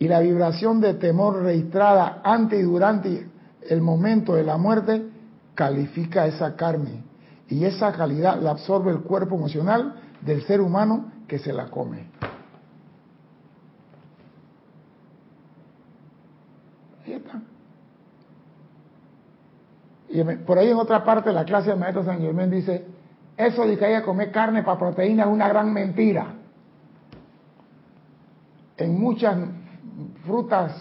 [0.00, 3.28] y la vibración de temor registrada antes y durante
[3.68, 5.06] el momento de la muerte
[5.54, 7.04] califica esa carne
[7.48, 12.06] y esa calidad la absorbe el cuerpo emocional del ser humano que se la come.
[17.04, 17.42] Ahí está.
[20.46, 22.86] Por ahí en otra parte la clase del maestro San Germán dice,
[23.36, 26.36] eso de que haya comer carne para proteína es una gran mentira.
[28.78, 29.36] En muchas
[30.24, 30.72] frutas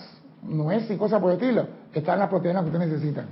[0.41, 3.27] nueces y cosas por el estilo, están las proteínas que ustedes necesitan.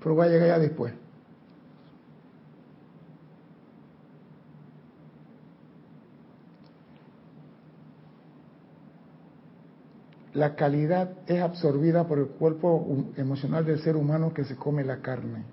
[0.00, 0.92] Pero voy a llegar ya después.
[10.34, 12.84] La calidad es absorbida por el cuerpo
[13.16, 15.44] emocional del ser humano que se come la carne.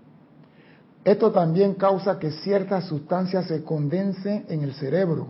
[1.03, 5.28] Esto también causa que ciertas sustancias se condensen en el cerebro,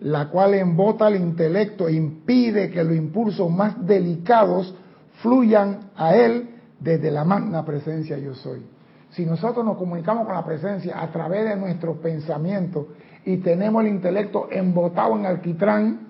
[0.00, 4.74] la cual embota el intelecto e impide que los impulsos más delicados
[5.22, 8.62] fluyan a él desde la magna presencia yo soy.
[9.10, 12.88] Si nosotros nos comunicamos con la presencia a través de nuestro pensamiento
[13.24, 16.00] y tenemos el intelecto embotado en alquitrán,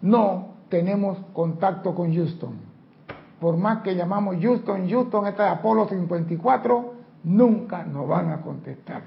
[0.00, 2.54] no tenemos contacto con Houston.
[3.38, 9.02] Por más que llamamos Houston, Houston, esta es Apolo 54, nunca nos van a contestar.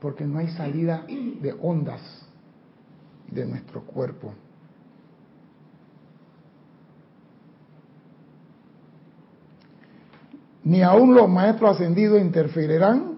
[0.00, 2.21] Porque no hay salida de ondas
[3.32, 4.34] de nuestro cuerpo.
[10.64, 13.12] Ni aún los maestros ascendidos interferirán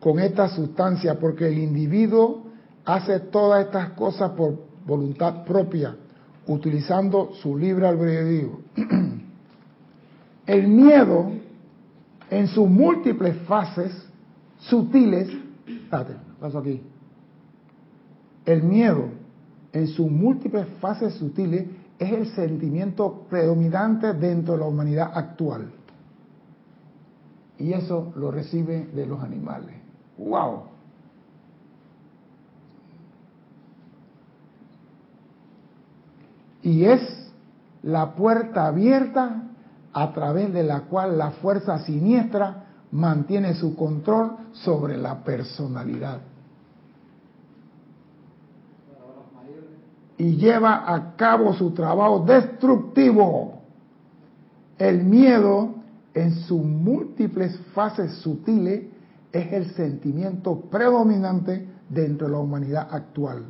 [0.00, 2.44] con esta sustancia, porque el individuo
[2.84, 5.96] hace todas estas cosas por voluntad propia,
[6.48, 8.60] utilizando su libre albedrío.
[10.46, 11.30] El miedo
[12.30, 13.92] en sus múltiples fases
[14.58, 15.28] sutiles.
[18.44, 19.21] El miedo
[19.72, 21.66] en sus múltiples fases sutiles
[21.98, 25.70] es el sentimiento predominante dentro de la humanidad actual.
[27.58, 29.76] Y eso lo recibe de los animales.
[30.18, 30.64] ¡Wow!
[36.62, 37.30] Y es
[37.82, 39.42] la puerta abierta
[39.92, 46.20] a través de la cual la fuerza siniestra mantiene su control sobre la personalidad.
[50.22, 53.54] Y lleva a cabo su trabajo destructivo.
[54.78, 55.74] El miedo,
[56.14, 58.84] en sus múltiples fases sutiles,
[59.32, 63.46] es el sentimiento predominante dentro de la humanidad actual.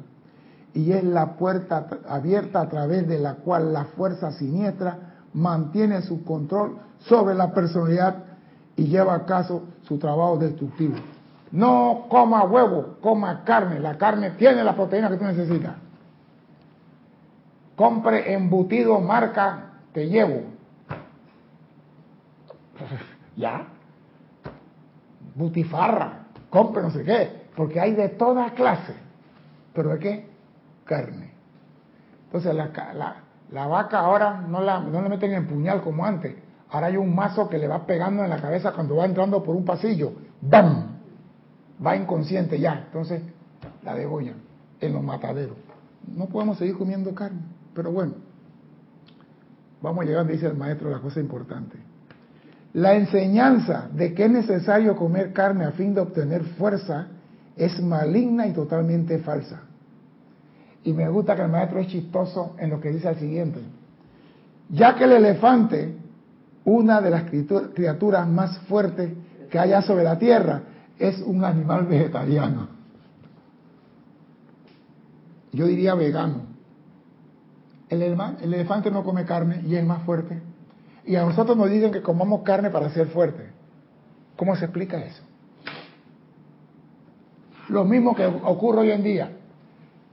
[0.72, 6.24] Y es la puerta abierta a través de la cual la fuerza siniestra mantiene su
[6.24, 8.14] control sobre la personalidad
[8.76, 10.94] y lleva a cabo su trabajo destructivo.
[11.50, 13.78] No coma huevo, coma carne.
[13.78, 15.91] La carne tiene la proteína que tú necesitas.
[17.82, 20.42] Compre embutido marca que llevo.
[23.36, 23.66] ya.
[25.34, 26.26] Butifarra.
[26.48, 27.48] Compre no sé qué.
[27.56, 28.94] Porque hay de toda clase.
[29.74, 30.30] ¿Pero de qué?
[30.84, 31.32] Carne.
[32.26, 33.16] Entonces la, la,
[33.50, 36.36] la vaca ahora no, la, no le meten en puñal como antes.
[36.70, 39.56] Ahora hay un mazo que le va pegando en la cabeza cuando va entrando por
[39.56, 40.12] un pasillo.
[40.40, 41.00] ¡Bam!
[41.84, 42.84] Va inconsciente ya.
[42.86, 43.22] Entonces
[43.82, 44.36] la degollan
[44.80, 45.56] en los mataderos.
[46.06, 47.51] No podemos seguir comiendo carne.
[47.74, 48.14] Pero bueno,
[49.80, 51.76] vamos a llegar, dice el maestro, la cosa importante.
[52.74, 57.08] La enseñanza de que es necesario comer carne a fin de obtener fuerza
[57.56, 59.60] es maligna y totalmente falsa.
[60.84, 63.60] Y me gusta que el maestro es chistoso en lo que dice al siguiente.
[64.70, 65.94] Ya que el elefante,
[66.64, 69.12] una de las criaturas más fuertes
[69.50, 70.62] que haya sobre la tierra,
[70.98, 72.68] es un animal vegetariano.
[75.52, 76.51] Yo diría vegano.
[77.93, 80.40] El, el elefante no come carne y es más fuerte.
[81.05, 83.51] Y a nosotros nos dicen que comamos carne para ser fuerte.
[84.36, 85.22] ¿Cómo se explica eso?
[87.68, 89.30] Lo mismo que ocurre hoy en día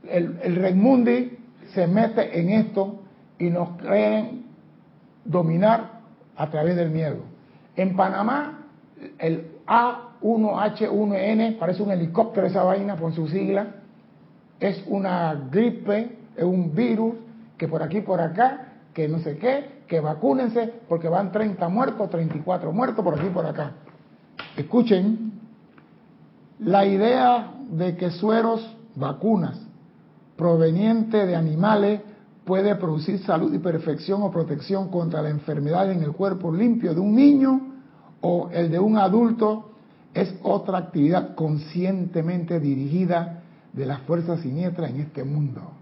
[0.08, 1.40] el, el
[1.74, 3.00] se mete en esto
[3.38, 4.44] y nos creen
[5.24, 6.02] dominar
[6.36, 7.18] a través del miedo.
[7.76, 8.66] En Panamá,
[9.20, 13.76] el A1H1N, parece un helicóptero esa vaina con su sigla,
[14.60, 17.14] es una gripe, es un virus
[17.60, 22.10] que por aquí, por acá, que no sé qué, que vacúnense porque van 30 muertos,
[22.10, 23.74] 34 muertos por aquí, por acá.
[24.58, 25.34] Escuchen,
[26.60, 29.60] la idea de que sueros, vacunas,
[30.38, 32.02] proveniente de animales
[32.46, 37.02] puede producir salud y perfección o protección contra la enfermedad en el cuerpo limpio de
[37.02, 37.62] un niño
[38.22, 39.72] o el de un adulto
[40.14, 43.44] es otra actividad conscientemente dirigida
[43.74, 45.79] de las fuerzas siniestras en este mundo.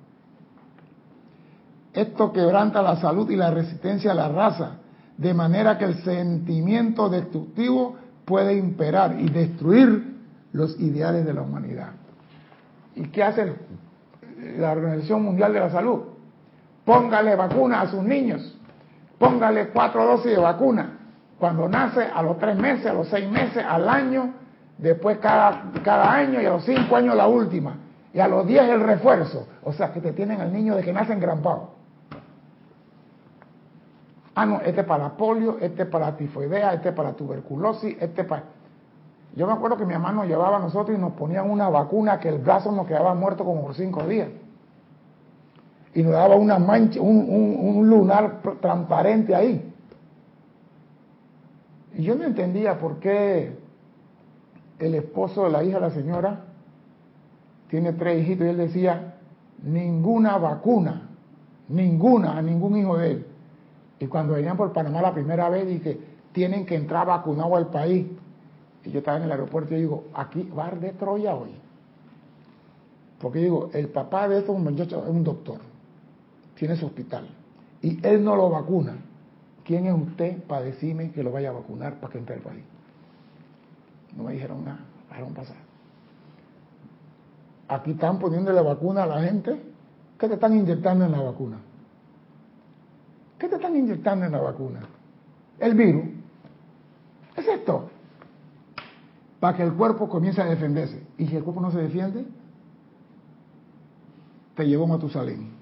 [1.97, 4.73] Esto quebranta la salud y la resistencia a la raza,
[5.17, 10.15] de manera que el sentimiento destructivo puede imperar y destruir
[10.51, 11.93] los ideales de la humanidad.
[12.95, 13.51] ¿Y qué hace
[14.59, 16.01] la Organización Mundial de la Salud.
[16.85, 18.55] Póngale vacuna a sus niños.
[19.17, 20.99] Póngale cuatro dosis de vacuna.
[21.39, 24.35] Cuando nace, a los tres meses, a los seis meses, al año,
[24.77, 27.77] después cada, cada año y a los cinco años la última.
[28.13, 29.47] Y a los diez el refuerzo.
[29.63, 31.76] O sea que te tienen al niño de que nace engrampado.
[34.39, 38.21] Ah, no, este es para polio, este es para tifoidea, este es para tuberculosis, este
[38.21, 38.43] es para...
[39.35, 42.19] Yo me acuerdo que mi mamá nos llevaba a nosotros y nos ponían una vacuna
[42.19, 44.29] que el brazo nos quedaba muerto como por cinco días.
[45.95, 49.73] Y nos daba una mancha, un, lunar transparente ahí.
[51.95, 53.57] Y yo no entendía por qué
[54.77, 56.41] el esposo de la hija de la señora
[57.71, 59.15] tiene tres hijitos y él decía,
[59.63, 61.09] ninguna vacuna,
[61.69, 63.27] ninguna a ningún hijo de él.
[63.99, 65.99] Y cuando venían por Panamá la primera vez, dije,
[66.31, 68.05] tienen que entrar vacunados al país.
[68.83, 71.51] Y yo estaba en el aeropuerto y digo, aquí va de Troya hoy.
[73.19, 75.59] Porque digo, el papá de estos muchachos es un doctor,
[76.55, 77.27] tiene su hospital,
[77.81, 78.95] y él no lo vacuna.
[79.63, 82.63] ¿Quién es usted para decirme que lo vaya a vacunar para que entre al país?
[84.15, 84.79] No me dijeron nada,
[85.09, 85.57] dejaron pasar.
[87.67, 89.61] Aquí están poniendo la vacuna a la gente.
[90.17, 91.57] ¿Qué te están inyectando en la vacuna?
[93.37, 94.79] ¿Qué te están inyectando en la vacuna?
[95.59, 96.05] El virus.
[97.35, 97.89] Es esto.
[99.39, 101.03] Para que el cuerpo comience a defenderse.
[101.17, 102.25] Y si el cuerpo no se defiende,
[104.55, 105.55] te llevó Matusalén.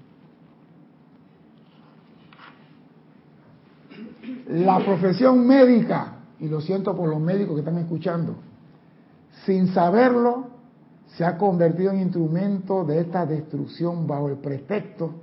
[4.47, 8.35] La profesión médica, y lo siento por los médicos que están escuchando,
[9.45, 10.47] sin saberlo,
[11.07, 15.13] se ha convertido en instrumento de esta destrucción bajo el pretexto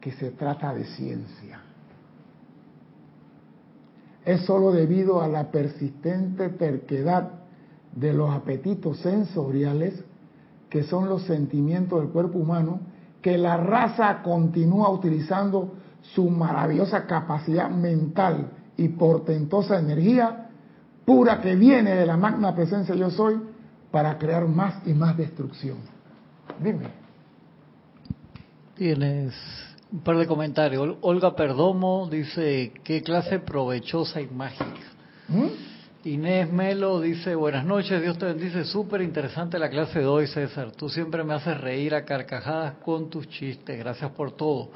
[0.00, 1.61] que se trata de ciencia
[4.24, 7.30] es sólo debido a la persistente terquedad
[7.94, 10.04] de los apetitos sensoriales,
[10.70, 12.80] que son los sentimientos del cuerpo humano,
[13.20, 20.48] que la raza continúa utilizando su maravillosa capacidad mental y portentosa energía
[21.04, 23.40] pura que viene de la magna presencia yo soy
[23.90, 25.78] para crear más y más destrucción.
[26.62, 26.88] Dime.
[28.74, 29.34] Tienes
[29.92, 30.96] un par de comentarios.
[31.02, 34.64] Olga Perdomo dice, qué clase provechosa y mágica.
[35.28, 35.46] ¿Mm?
[36.04, 40.72] Inés Melo dice, buenas noches, Dios te bendice, súper interesante la clase de hoy, César.
[40.72, 44.70] Tú siempre me haces reír a carcajadas con tus chistes, gracias por todo.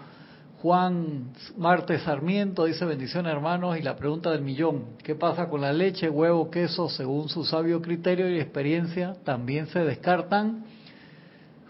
[0.63, 5.73] Juan Marte Sarmiento dice, bendiciones hermanos, y la pregunta del millón, ¿qué pasa con la
[5.73, 9.17] leche, huevo, queso, según su sabio criterio y experiencia?
[9.25, 10.65] ¿También se descartan?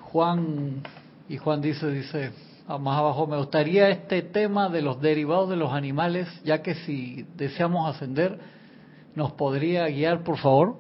[0.01, 0.82] Juan,
[1.28, 2.32] y Juan dice, dice,
[2.69, 7.27] más abajo, me gustaría este tema de los derivados de los animales, ya que si
[7.37, 8.39] deseamos ascender,
[9.14, 10.77] ¿nos podría guiar, por favor?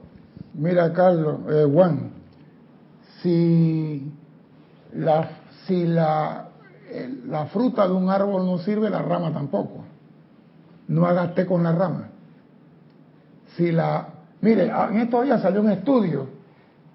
[0.52, 2.10] Mira, Carlos, eh, Juan,
[3.22, 4.12] si
[4.94, 5.28] la,
[5.66, 6.48] si la,
[7.26, 9.84] la fruta de un árbol no sirve, la rama tampoco.
[10.88, 12.08] No hagas con la rama.
[13.56, 14.08] Si la,
[14.40, 16.28] mire, en estos días salió un estudio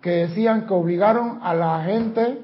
[0.02, 2.42] que decían que obligaron a la gente,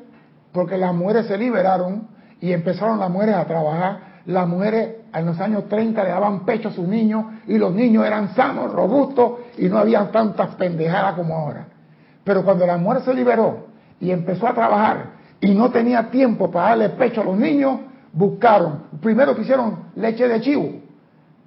[0.51, 2.06] porque las mujeres se liberaron,
[2.41, 4.07] y empezaron las mujeres a trabajar.
[4.25, 8.05] Las mujeres en los años 30 le daban pecho a sus niños y los niños
[8.05, 11.67] eran sanos, robustos y no había tantas pendejadas como ahora.
[12.23, 13.67] Pero cuando la mujer se liberó
[14.01, 17.79] y empezó a trabajar y no tenía tiempo para darle pecho a los niños,
[18.11, 20.71] buscaron, primero quisieron leche de chivo,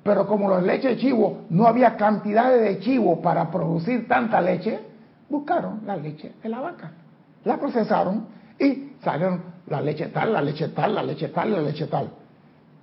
[0.03, 4.81] pero como la leche de chivo no había cantidades de chivo para producir tanta leche,
[5.29, 6.93] buscaron la leche de la vaca.
[7.45, 8.27] La procesaron
[8.59, 12.11] y salieron la leche tal, la leche tal, la leche tal, la leche tal.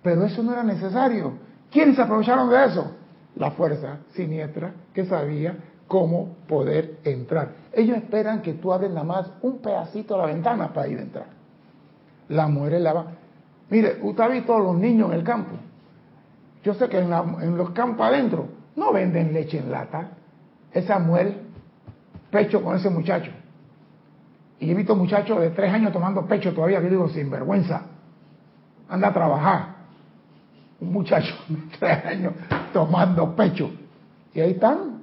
[0.02, 1.34] Pero eso no era necesario.
[1.70, 2.92] ¿Quiénes se aprovecharon de eso?
[3.36, 7.50] La fuerza siniestra que sabía cómo poder entrar.
[7.74, 11.02] Ellos esperan que tú abres nada más un pedacito de la ventana para ir a
[11.02, 11.26] entrar.
[12.30, 13.06] La mujer la va.
[13.70, 15.56] Mire, usted ha visto a los niños en el campo.
[16.64, 20.12] Yo sé que en, en los campos adentro no venden leche en lata.
[20.72, 21.38] Esa mujer,
[22.32, 23.32] pecho con ese muchacho.
[24.60, 27.84] Y he visto muchachos de tres años tomando pecho todavía, que digo, sin vergüenza.
[28.90, 29.76] Anda a trabajar.
[30.80, 32.34] Un muchacho de tres años
[32.74, 33.70] tomando pecho.
[34.34, 35.02] Y ahí están,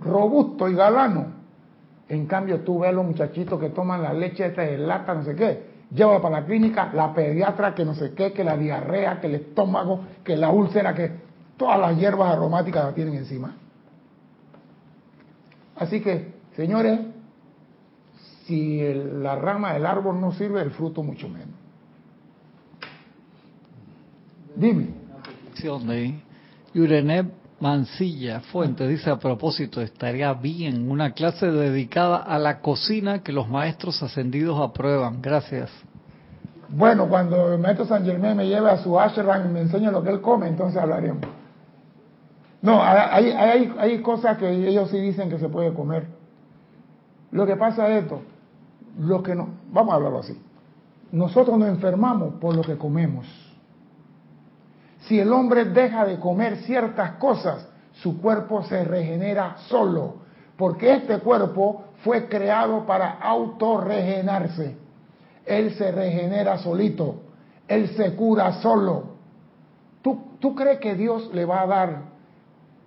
[0.00, 1.36] robusto y galano.
[2.08, 5.24] En cambio, tú ves a los muchachitos que toman la leche esta de lata, no
[5.24, 5.76] sé qué.
[5.90, 9.36] Llévalo para la clínica, la pediatra, que no sé qué, que la diarrea, que el
[9.36, 11.10] estómago, que la úlcera, que
[11.56, 13.56] todas las hierbas aromáticas la tienen encima.
[15.76, 17.00] Así que, señores,
[18.46, 18.80] si
[19.20, 21.54] la rama del árbol no sirve, el fruto mucho menos.
[24.54, 24.88] Dime.
[26.72, 27.26] Yureneb
[27.58, 33.48] Mancilla Fuente dice a propósito, estaría bien una clase dedicada a la cocina que los
[33.48, 35.22] maestros ascendidos aprueban.
[35.22, 35.70] Gracias.
[36.68, 40.02] Bueno, cuando el maestro San Germán me lleve a su ashram y me enseñe lo
[40.02, 41.22] que él come, entonces hablaremos.
[42.60, 46.06] No, hay, hay, hay cosas que ellos sí dicen que se puede comer.
[47.30, 48.22] Lo que pasa es esto,
[48.98, 50.40] lo que no, vamos a hablarlo así.
[51.12, 53.26] Nosotros nos enfermamos por lo que comemos.
[55.00, 57.68] Si el hombre deja de comer ciertas cosas,
[58.02, 60.16] su cuerpo se regenera solo,
[60.56, 64.76] porque este cuerpo fue creado para autorregenerarse.
[65.44, 67.20] Él se regenera solito,
[67.68, 69.16] él se cura solo.
[70.02, 72.02] ¿Tú, ¿Tú crees que Dios le va a dar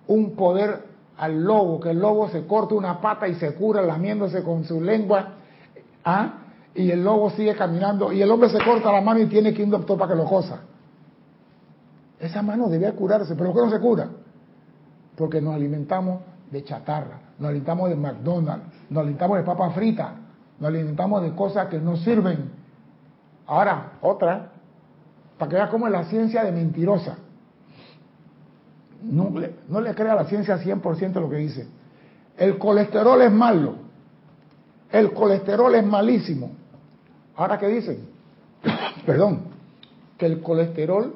[0.08, 4.44] un poder al lobo, que el lobo se corte una pata y se cura lamiéndose
[4.44, 5.36] con su lengua?
[6.10, 6.34] ¿Ah?
[6.74, 9.62] Y el lobo sigue caminando y el hombre se corta la mano y tiene que
[9.62, 10.62] ir un doctor para que lo cosa.
[12.20, 14.10] Esa mano debía curarse, pero ¿por qué no se cura?
[15.16, 20.16] Porque nos alimentamos de chatarra, nos alimentamos de McDonald's, nos alimentamos de papa frita,
[20.60, 22.50] nos alimentamos de cosas que no sirven.
[23.46, 24.52] Ahora, otra,
[25.38, 27.18] para que veas cómo es la ciencia de mentirosa.
[29.04, 29.32] No,
[29.68, 31.68] no le crea a la ciencia 100% lo que dice.
[32.36, 33.89] El colesterol es malo.
[34.92, 36.52] El colesterol es malísimo.
[37.36, 38.10] Ahora, ¿qué dicen?
[39.06, 39.42] Perdón,
[40.18, 41.16] que el colesterol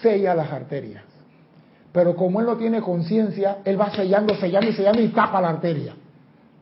[0.00, 1.04] sella las arterias.
[1.92, 5.50] Pero como él no tiene conciencia, él va sellando, sellando y sellando y tapa la
[5.50, 5.94] arteria.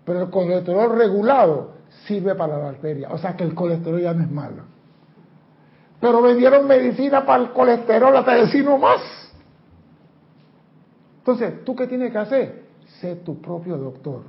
[0.05, 1.73] Pero el colesterol regulado
[2.07, 3.09] sirve para la arteria.
[3.11, 4.63] O sea que el colesterol ya no es malo.
[6.01, 9.01] Pero vendieron medicina para el colesterol hasta decir no más.
[11.19, 12.65] Entonces, ¿tú qué tienes que hacer?
[13.01, 14.23] Sé tu propio doctor.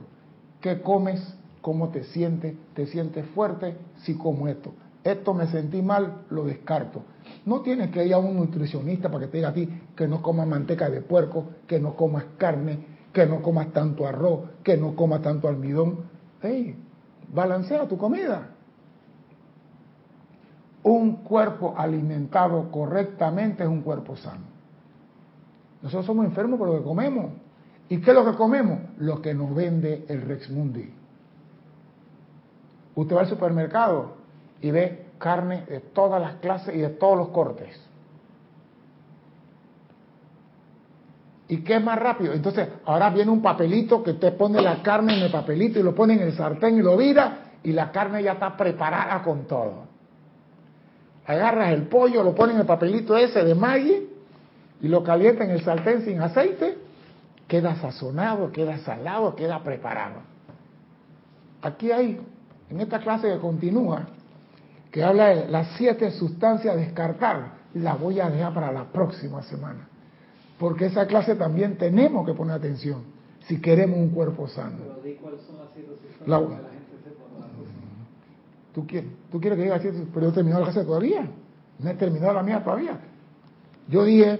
[0.59, 1.21] ¿Qué comes?
[1.67, 2.55] ¿Cómo te sientes?
[2.73, 3.75] ¿Te sientes fuerte?
[4.03, 4.71] Si como esto.
[5.03, 7.01] Esto me sentí mal, lo descarto.
[7.45, 10.21] No tienes que ir a un nutricionista para que te diga a ti que no
[10.21, 12.79] comas manteca de puerco, que no comas carne,
[13.11, 16.05] que no comas tanto arroz, que no comas tanto almidón.
[16.41, 16.73] Hey,
[17.33, 18.47] balancea tu comida.
[20.83, 24.45] Un cuerpo alimentado correctamente es un cuerpo sano.
[25.81, 27.33] Nosotros somos enfermos por lo que comemos.
[27.89, 28.79] ¿Y qué es lo que comemos?
[28.99, 30.93] Lo que nos vende el Rex Mundi.
[32.97, 34.15] Usted va al supermercado
[34.59, 37.79] y ve carne de todas las clases y de todos los cortes.
[41.47, 42.33] ¿Y qué es más rápido?
[42.33, 45.93] Entonces, ahora viene un papelito que te pone la carne en el papelito y lo
[45.93, 49.85] pone en el sartén y lo vira y la carne ya está preparada con todo.
[51.27, 54.09] Agarras el pollo, lo pones en el papelito ese de Maggi
[54.81, 56.79] y lo calienta en el sartén sin aceite,
[57.47, 60.15] queda sazonado, queda salado, queda preparado.
[61.61, 62.19] Aquí hay,
[62.69, 64.07] en esta clase que continúa,
[64.91, 69.41] que habla de las siete sustancias a descartar, la voy a dejar para la próxima
[69.43, 69.87] semana.
[70.59, 73.03] Porque esa clase también tenemos que poner atención
[73.47, 74.77] si queremos un cuerpo sano.
[78.73, 80.05] ¿Tú quieres, ¿Tú quieres que diga siete?
[80.13, 81.27] Pero yo he terminado la clase todavía.
[81.79, 82.99] No he terminado la mía todavía.
[83.87, 84.39] Yo dije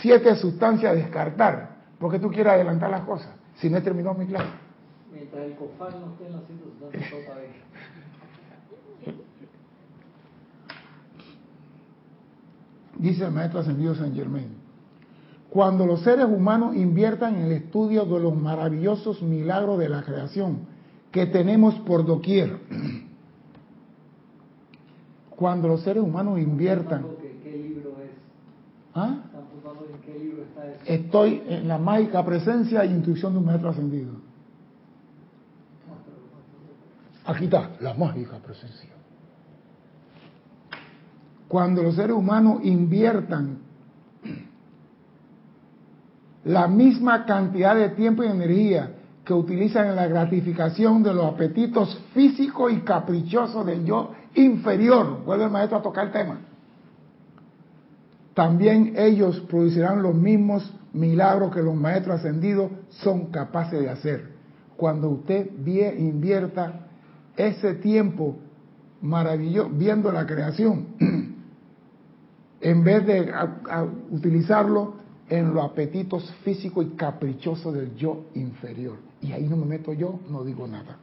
[0.00, 1.74] siete sustancias a descartar.
[1.98, 3.30] porque tú quieres adelantar las cosas?
[3.56, 4.63] Si no he terminado mi clase.
[5.14, 7.54] Mientras el COFAL no esté en las siete sustancias,
[12.98, 14.48] dice el maestro ascendido San Germain.
[15.50, 20.66] Cuando los seres humanos inviertan en el estudio de los maravillosos milagros de la creación
[21.12, 22.58] que tenemos por doquier,
[25.30, 27.06] cuando los seres humanos inviertan...
[27.44, 28.10] ¿Qué libro es?
[28.94, 29.18] ¿Ah?
[29.92, 30.80] ¿En qué libro está eso?
[30.86, 34.33] Estoy en la mágica presencia e intuición de un maestro ascendido.
[37.26, 38.94] Aquí está, la mágica presencia
[41.54, 43.58] cuando los seres humanos inviertan
[46.44, 48.90] la misma cantidad de tiempo y energía
[49.24, 55.44] que utilizan en la gratificación de los apetitos físicos y caprichosos del yo inferior, vuelve
[55.44, 56.40] el maestro a tocar el tema,
[58.34, 64.34] también ellos producirán los mismos milagros que los maestros ascendidos son capaces de hacer.
[64.76, 65.50] Cuando usted
[65.96, 66.83] invierta
[67.36, 68.36] ese tiempo
[69.02, 70.86] maravilloso viendo la creación,
[72.60, 73.32] en vez de
[74.10, 74.94] utilizarlo
[75.28, 78.96] en los apetitos físicos y caprichosos del yo inferior.
[79.20, 80.98] Y ahí no me meto yo, no digo nada.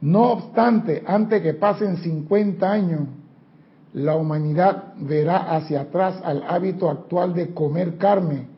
[0.00, 3.00] No obstante, antes que pasen 50 años,
[3.94, 8.48] la humanidad verá hacia atrás al hábito actual de comer carne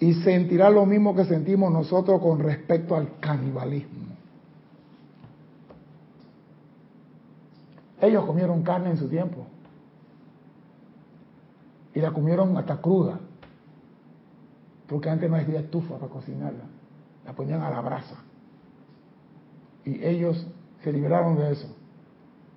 [0.00, 3.97] y sentirá lo mismo que sentimos nosotros con respecto al canibalismo.
[8.00, 9.46] Ellos comieron carne en su tiempo
[11.94, 13.18] y la comieron hasta cruda,
[14.86, 16.64] porque antes no había estufa para cocinarla,
[17.24, 18.16] la ponían a la brasa.
[19.84, 20.46] Y ellos
[20.82, 21.74] se liberaron de eso.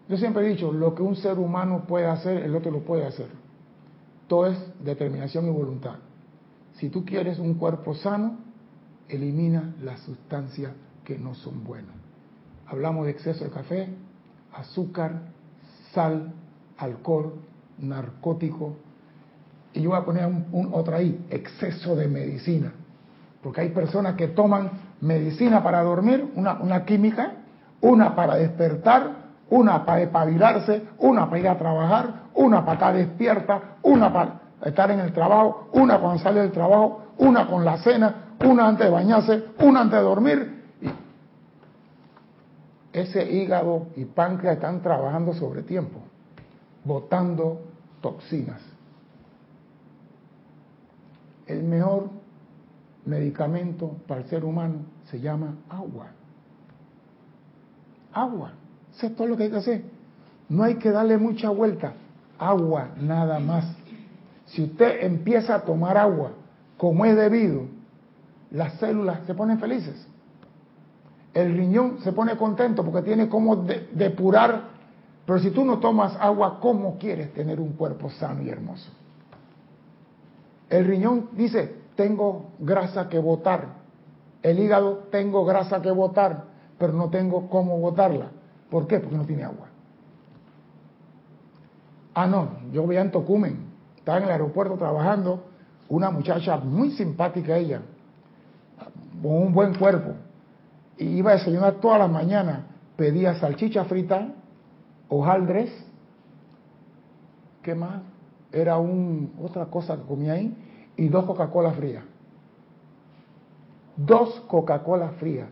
[0.08, 3.06] Yo siempre he dicho, lo que un ser humano puede hacer, el otro lo puede
[3.06, 3.30] hacer.
[4.28, 5.96] Todo es determinación y voluntad.
[6.74, 8.38] Si tú quieres un cuerpo sano,
[9.08, 10.72] elimina las sustancias
[11.04, 11.96] que no son buenas.
[12.68, 13.90] Hablamos de exceso de café,
[14.54, 15.14] azúcar,
[15.94, 16.34] sal,
[16.78, 17.34] alcohol,
[17.80, 18.76] narcótico,
[19.74, 22.74] Y yo voy a poner un, otro ahí, exceso de medicina.
[23.42, 27.34] Porque hay personas que toman medicina para dormir, una, una química,
[27.80, 33.62] una para despertar, una para espabilarse, una para ir a trabajar, una para estar despierta,
[33.82, 38.36] una para estar en el trabajo, una cuando sale del trabajo, una con la cena,
[38.46, 40.61] una antes de bañarse, una antes de dormir.
[42.94, 46.00] Ese hígado y páncreas están trabajando sobre tiempo,
[46.84, 47.62] botando
[48.02, 48.62] toxinas.
[51.48, 52.10] El mejor
[53.06, 56.08] medicamento para el ser humano se llama agua.
[58.14, 58.52] Agua.
[58.94, 59.84] Eso es todo lo que hay que hacer.
[60.50, 61.94] No hay que darle mucha vuelta.
[62.38, 63.66] Agua nada más.
[64.48, 66.34] Si usted empieza a tomar agua
[66.78, 67.68] como es debido,
[68.52, 70.08] las células se ponen felices.
[71.34, 74.72] El riñón se pone contento porque tiene como depurar.
[75.26, 78.90] Pero si tú no tomas agua, ¿cómo quieres tener un cuerpo sano y hermoso?
[80.70, 83.82] El riñón dice, tengo grasa que botar.
[84.42, 86.46] El hígado, tengo grasa que botar,
[86.78, 88.28] pero no tengo cómo botarla.
[88.70, 89.00] ¿Por qué?
[89.00, 89.68] Porque no tiene agua.
[92.14, 93.58] Ah, no, yo voy en Tocumen,
[93.96, 95.46] estaba en el aeropuerto trabajando,
[95.88, 97.82] una muchacha muy simpática ella,
[99.22, 100.14] con un buen cuerpo,
[101.02, 104.36] y iba a desayunar toda la mañana, pedía salchicha frita,
[105.10, 105.72] hojaldres,
[107.64, 108.04] ¿qué más?
[108.52, 110.56] Era un, otra cosa que comía ahí,
[110.96, 112.04] y dos Coca-Cola frías.
[113.98, 115.48] Dos Coca-Cola frías.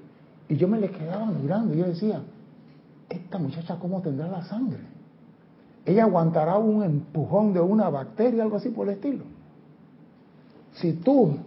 [0.48, 2.22] Y yo me le quedaba mirando y yo decía,
[3.10, 4.84] esta muchacha cómo tendrá la sangre.
[5.84, 9.24] Ella aguantará un empujón de una bacteria, algo así por el estilo.
[10.74, 11.38] Si tú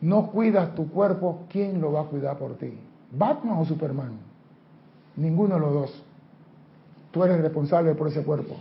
[0.00, 2.76] no cuidas tu cuerpo, ¿quién lo va a cuidar por ti?
[3.12, 4.12] ¿Batman o Superman?
[5.16, 6.02] Ninguno de los dos.
[7.10, 8.56] Tú eres responsable por ese cuerpo.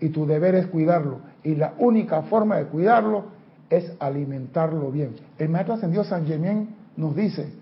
[0.00, 1.20] Y tu deber es cuidarlo.
[1.42, 3.26] Y la única forma de cuidarlo
[3.70, 5.14] es alimentarlo bien.
[5.38, 7.52] El maestro ascendido San Germán nos dice,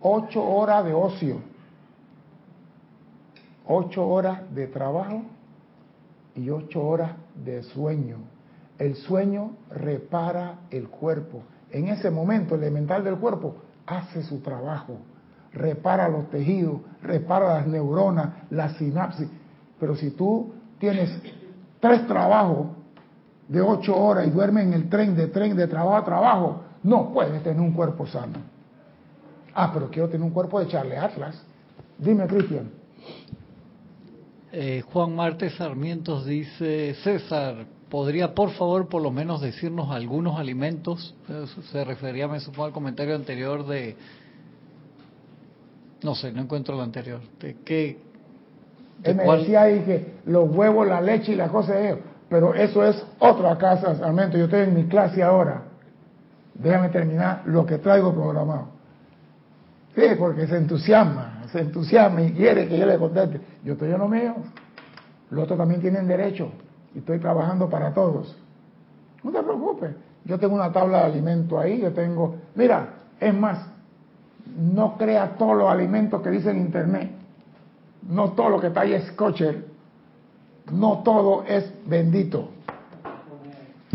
[0.00, 1.52] ocho horas de ocio
[3.66, 5.22] ocho horas de trabajo
[6.34, 7.12] y ocho horas
[7.44, 8.18] de sueño.
[8.78, 11.42] El sueño repara el cuerpo.
[11.70, 13.56] En ese momento, el elemental del cuerpo
[13.86, 14.96] hace su trabajo,
[15.54, 19.28] repara los tejidos, repara las neuronas, la sinapsis.
[19.78, 21.10] Pero si tú tienes
[21.80, 22.68] tres trabajos
[23.48, 27.12] de ocho horas y duermes en el tren, de tren, de trabajo a trabajo, no
[27.12, 28.38] puedes tener un cuerpo sano.
[29.54, 31.42] Ah, pero quiero tener un cuerpo de Charlie Atlas.
[31.98, 32.70] Dime, Cristian.
[34.52, 41.14] Eh, Juan Marte Sarmientos dice, César, ¿podría por favor por lo menos decirnos algunos alimentos?
[41.70, 43.96] Se refería, me supongo, al comentario anterior de...
[46.02, 47.20] No sé, no encuentro lo anterior.
[47.40, 47.98] ¿De qué?
[49.02, 52.00] Él me decía ahí que los huevos, la leche y la cosa de ellos.
[52.28, 54.38] Pero eso es otra casa, Sarmiento.
[54.38, 55.62] Yo estoy en mi clase ahora.
[56.54, 58.68] Déjame terminar lo que traigo programado.
[59.94, 63.40] Sí, porque se entusiasma se entusiasma y quiere que yo le conteste.
[63.62, 64.34] Yo estoy en lo mío.
[65.30, 66.50] Los otros también tienen derecho.
[66.94, 68.36] Y estoy trabajando para todos.
[69.22, 69.90] No te preocupes.
[70.24, 71.80] Yo tengo una tabla de alimentos ahí.
[71.80, 72.36] Yo tengo.
[72.54, 73.66] Mira, es más.
[74.46, 77.10] No crea todos los alimentos que dice en internet.
[78.08, 79.64] No todo lo que está ahí es kosher.
[80.70, 82.48] No todo es bendito.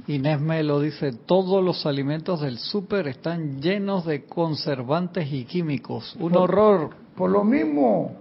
[0.07, 6.15] Inés lo dice, todos los alimentos del súper están llenos de conservantes y químicos.
[6.17, 6.91] Un horror.
[7.15, 8.11] Por lo mismo,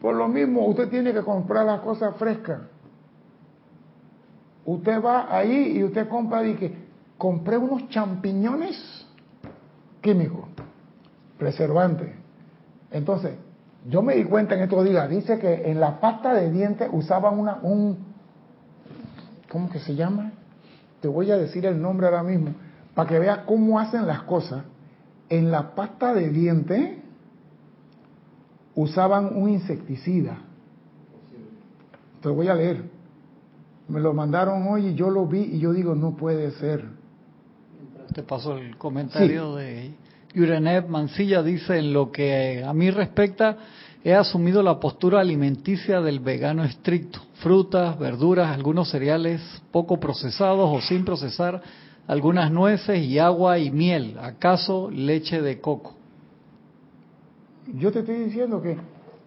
[0.00, 2.60] por lo mismo, usted tiene que comprar las cosas frescas.
[4.64, 6.72] Usted va ahí y usted compra y que
[7.16, 9.06] compré unos champiñones
[10.00, 10.44] químicos,
[11.38, 12.10] preservantes.
[12.90, 13.34] Entonces,
[13.86, 17.38] yo me di cuenta en estos días, dice que en la pasta de dientes usaban
[17.38, 17.98] una, un,
[19.50, 20.32] ¿cómo que se llama?
[21.00, 22.54] Te voy a decir el nombre ahora mismo,
[22.94, 24.64] para que veas cómo hacen las cosas.
[25.28, 26.98] En la pasta de dientes
[28.74, 30.38] usaban un insecticida.
[32.20, 32.82] Te voy a leer.
[33.88, 36.84] Me lo mandaron hoy y yo lo vi y yo digo, no puede ser.
[38.12, 39.94] Te paso el comentario de
[40.38, 43.56] Yurenev Mancilla, dice, en lo que a mí respecta,
[44.04, 47.18] he asumido la postura alimenticia del vegano estricto.
[47.42, 49.40] Frutas, verduras, algunos cereales
[49.72, 51.60] poco procesados o sin procesar,
[52.06, 55.96] algunas nueces y agua y miel, acaso leche de coco.
[57.74, 58.76] Yo te estoy diciendo que,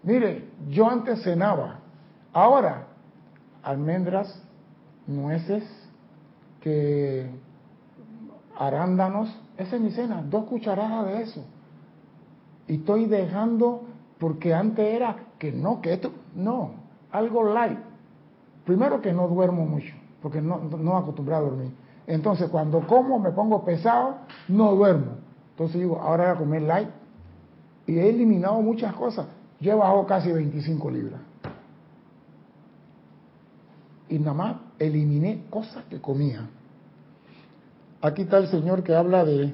[0.03, 1.81] mire, yo antes cenaba,
[2.31, 2.87] ahora
[3.63, 4.41] almendras,
[5.07, 5.63] nueces,
[6.61, 7.29] que
[8.57, 9.29] arándanos,
[9.61, 11.43] esa es mi cena, dos cucharadas de eso.
[12.67, 13.83] Y estoy dejando,
[14.19, 16.71] porque antes era que no, que esto, no,
[17.11, 17.79] algo light.
[18.65, 21.71] Primero que no duermo mucho, porque no, no acostumbrado a dormir.
[22.07, 25.17] Entonces, cuando como me pongo pesado, no duermo.
[25.51, 26.89] Entonces digo, ahora voy a comer light.
[27.87, 29.27] Y he eliminado muchas cosas.
[29.59, 31.21] Yo he bajado casi 25 libras.
[34.09, 36.49] Y nada más eliminé cosas que comía.
[38.03, 39.53] Aquí está el señor que habla de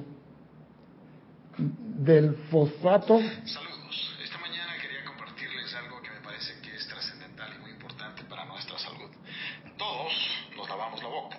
[1.58, 3.18] del fosfato.
[3.18, 8.46] Esta mañana quería compartirles algo que me parece que es trascendental y muy importante para
[8.46, 9.10] nuestra salud.
[9.76, 10.12] Todos
[10.56, 11.38] nos lavamos la boca.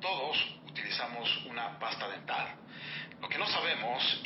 [0.00, 0.36] Todos
[0.68, 2.48] utilizamos una pasta dental.
[3.20, 3.46] Lo que no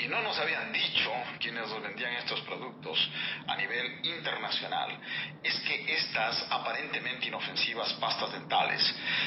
[0.08, 3.10] no nos habían dicho quienes nos vendían estos productos
[3.46, 4.98] a nivel internacional,
[5.42, 8.82] es que estas aparentemente inofensivas pastas dentales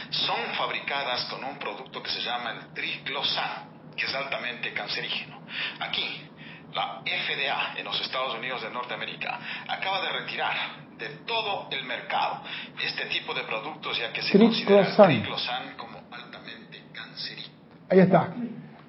[0.09, 5.41] son fabricadas con un producto que se llama el triclosan, que es altamente cancerígeno.
[5.79, 6.29] Aquí,
[6.73, 10.55] la FDA en los Estados Unidos de Norteamérica acaba de retirar
[10.97, 12.43] de todo el mercado
[12.81, 17.55] este tipo de productos ya que se considera el triclosan como altamente cancerígeno.
[17.89, 18.33] Ahí está.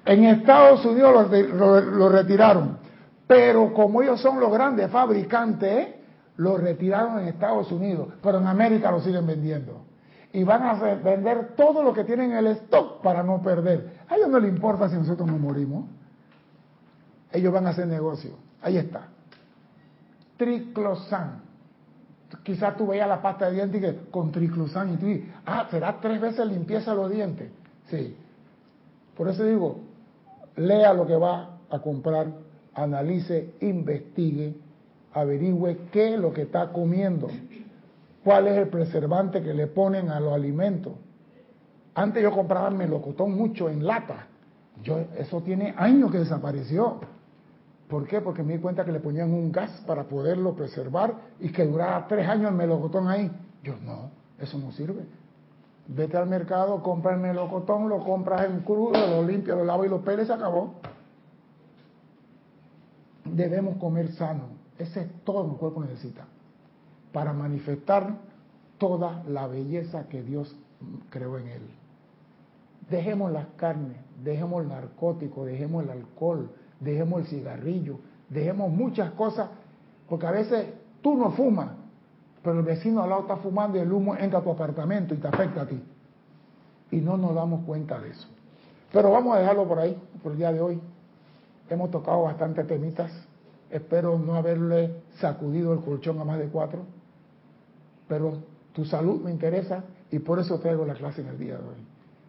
[0.05, 2.77] En Estados Unidos lo, retiraron,
[3.27, 5.95] pero como ellos son los grandes fabricantes,
[6.37, 9.85] lo retiraron en Estados Unidos, pero en América lo siguen vendiendo.
[10.33, 13.99] Y van a vender todo lo que tienen en el stock para no perder.
[14.07, 15.85] A ellos no les importa si nosotros nos morimos.
[17.31, 18.31] Ellos van a hacer negocio.
[18.61, 19.07] Ahí está.
[20.37, 21.41] Triclosan.
[22.43, 26.19] Quizás tú veas la pasta de dientes con triclosan y tú dices, ah, será tres
[26.21, 27.51] veces limpieza los dientes.
[27.89, 28.15] Sí.
[29.17, 29.81] Por eso digo,
[30.55, 32.27] lea lo que va a comprar,
[32.73, 34.55] analice, investigue,
[35.13, 37.27] averigüe qué es lo que está comiendo,
[38.23, 40.93] cuál es el preservante que le ponen a los alimentos.
[41.93, 44.27] Antes yo compraba melocotón mucho en lata.
[44.83, 46.99] Yo, eso tiene años que desapareció.
[47.89, 48.21] ¿Por qué?
[48.21, 52.07] Porque me di cuenta que le ponían un gas para poderlo preservar y que durara
[52.07, 53.29] tres años el melocotón ahí.
[53.63, 55.03] Yo, no, eso no sirve.
[55.87, 59.89] Vete al mercado, compra el melocotón, lo compras en crudo, lo limpias, lo lavas y
[59.89, 60.75] lo peles se acabó.
[63.25, 64.43] Debemos comer sano.
[64.77, 66.25] Ese es todo lo que el cuerpo necesita
[67.11, 68.15] para manifestar
[68.77, 70.55] toda la belleza que Dios
[71.09, 71.61] creó en él.
[72.89, 79.49] Dejemos las carnes, dejemos el narcótico, dejemos el alcohol, dejemos el cigarrillo, dejemos muchas cosas,
[80.09, 81.69] porque a veces tú no fumas,
[82.43, 85.17] pero el vecino al lado está fumando y el humo entra a tu apartamento y
[85.17, 85.81] te afecta a ti.
[86.91, 88.27] Y no nos damos cuenta de eso.
[88.91, 90.79] Pero vamos a dejarlo por ahí, por el día de hoy.
[91.69, 93.11] Hemos tocado bastantes temitas.
[93.69, 96.81] Espero no haberle sacudido el colchón a más de cuatro.
[98.07, 98.39] Pero
[98.73, 101.87] tu salud me interesa y por eso traigo la clase en el día de hoy.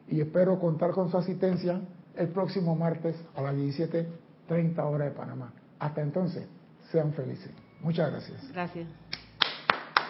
[0.09, 1.81] Y espero contar con su asistencia
[2.17, 5.53] el próximo martes a las 17.30 horas de Panamá.
[5.79, 6.47] Hasta entonces,
[6.91, 7.51] sean felices.
[7.81, 8.53] Muchas gracias.
[8.53, 8.87] Gracias.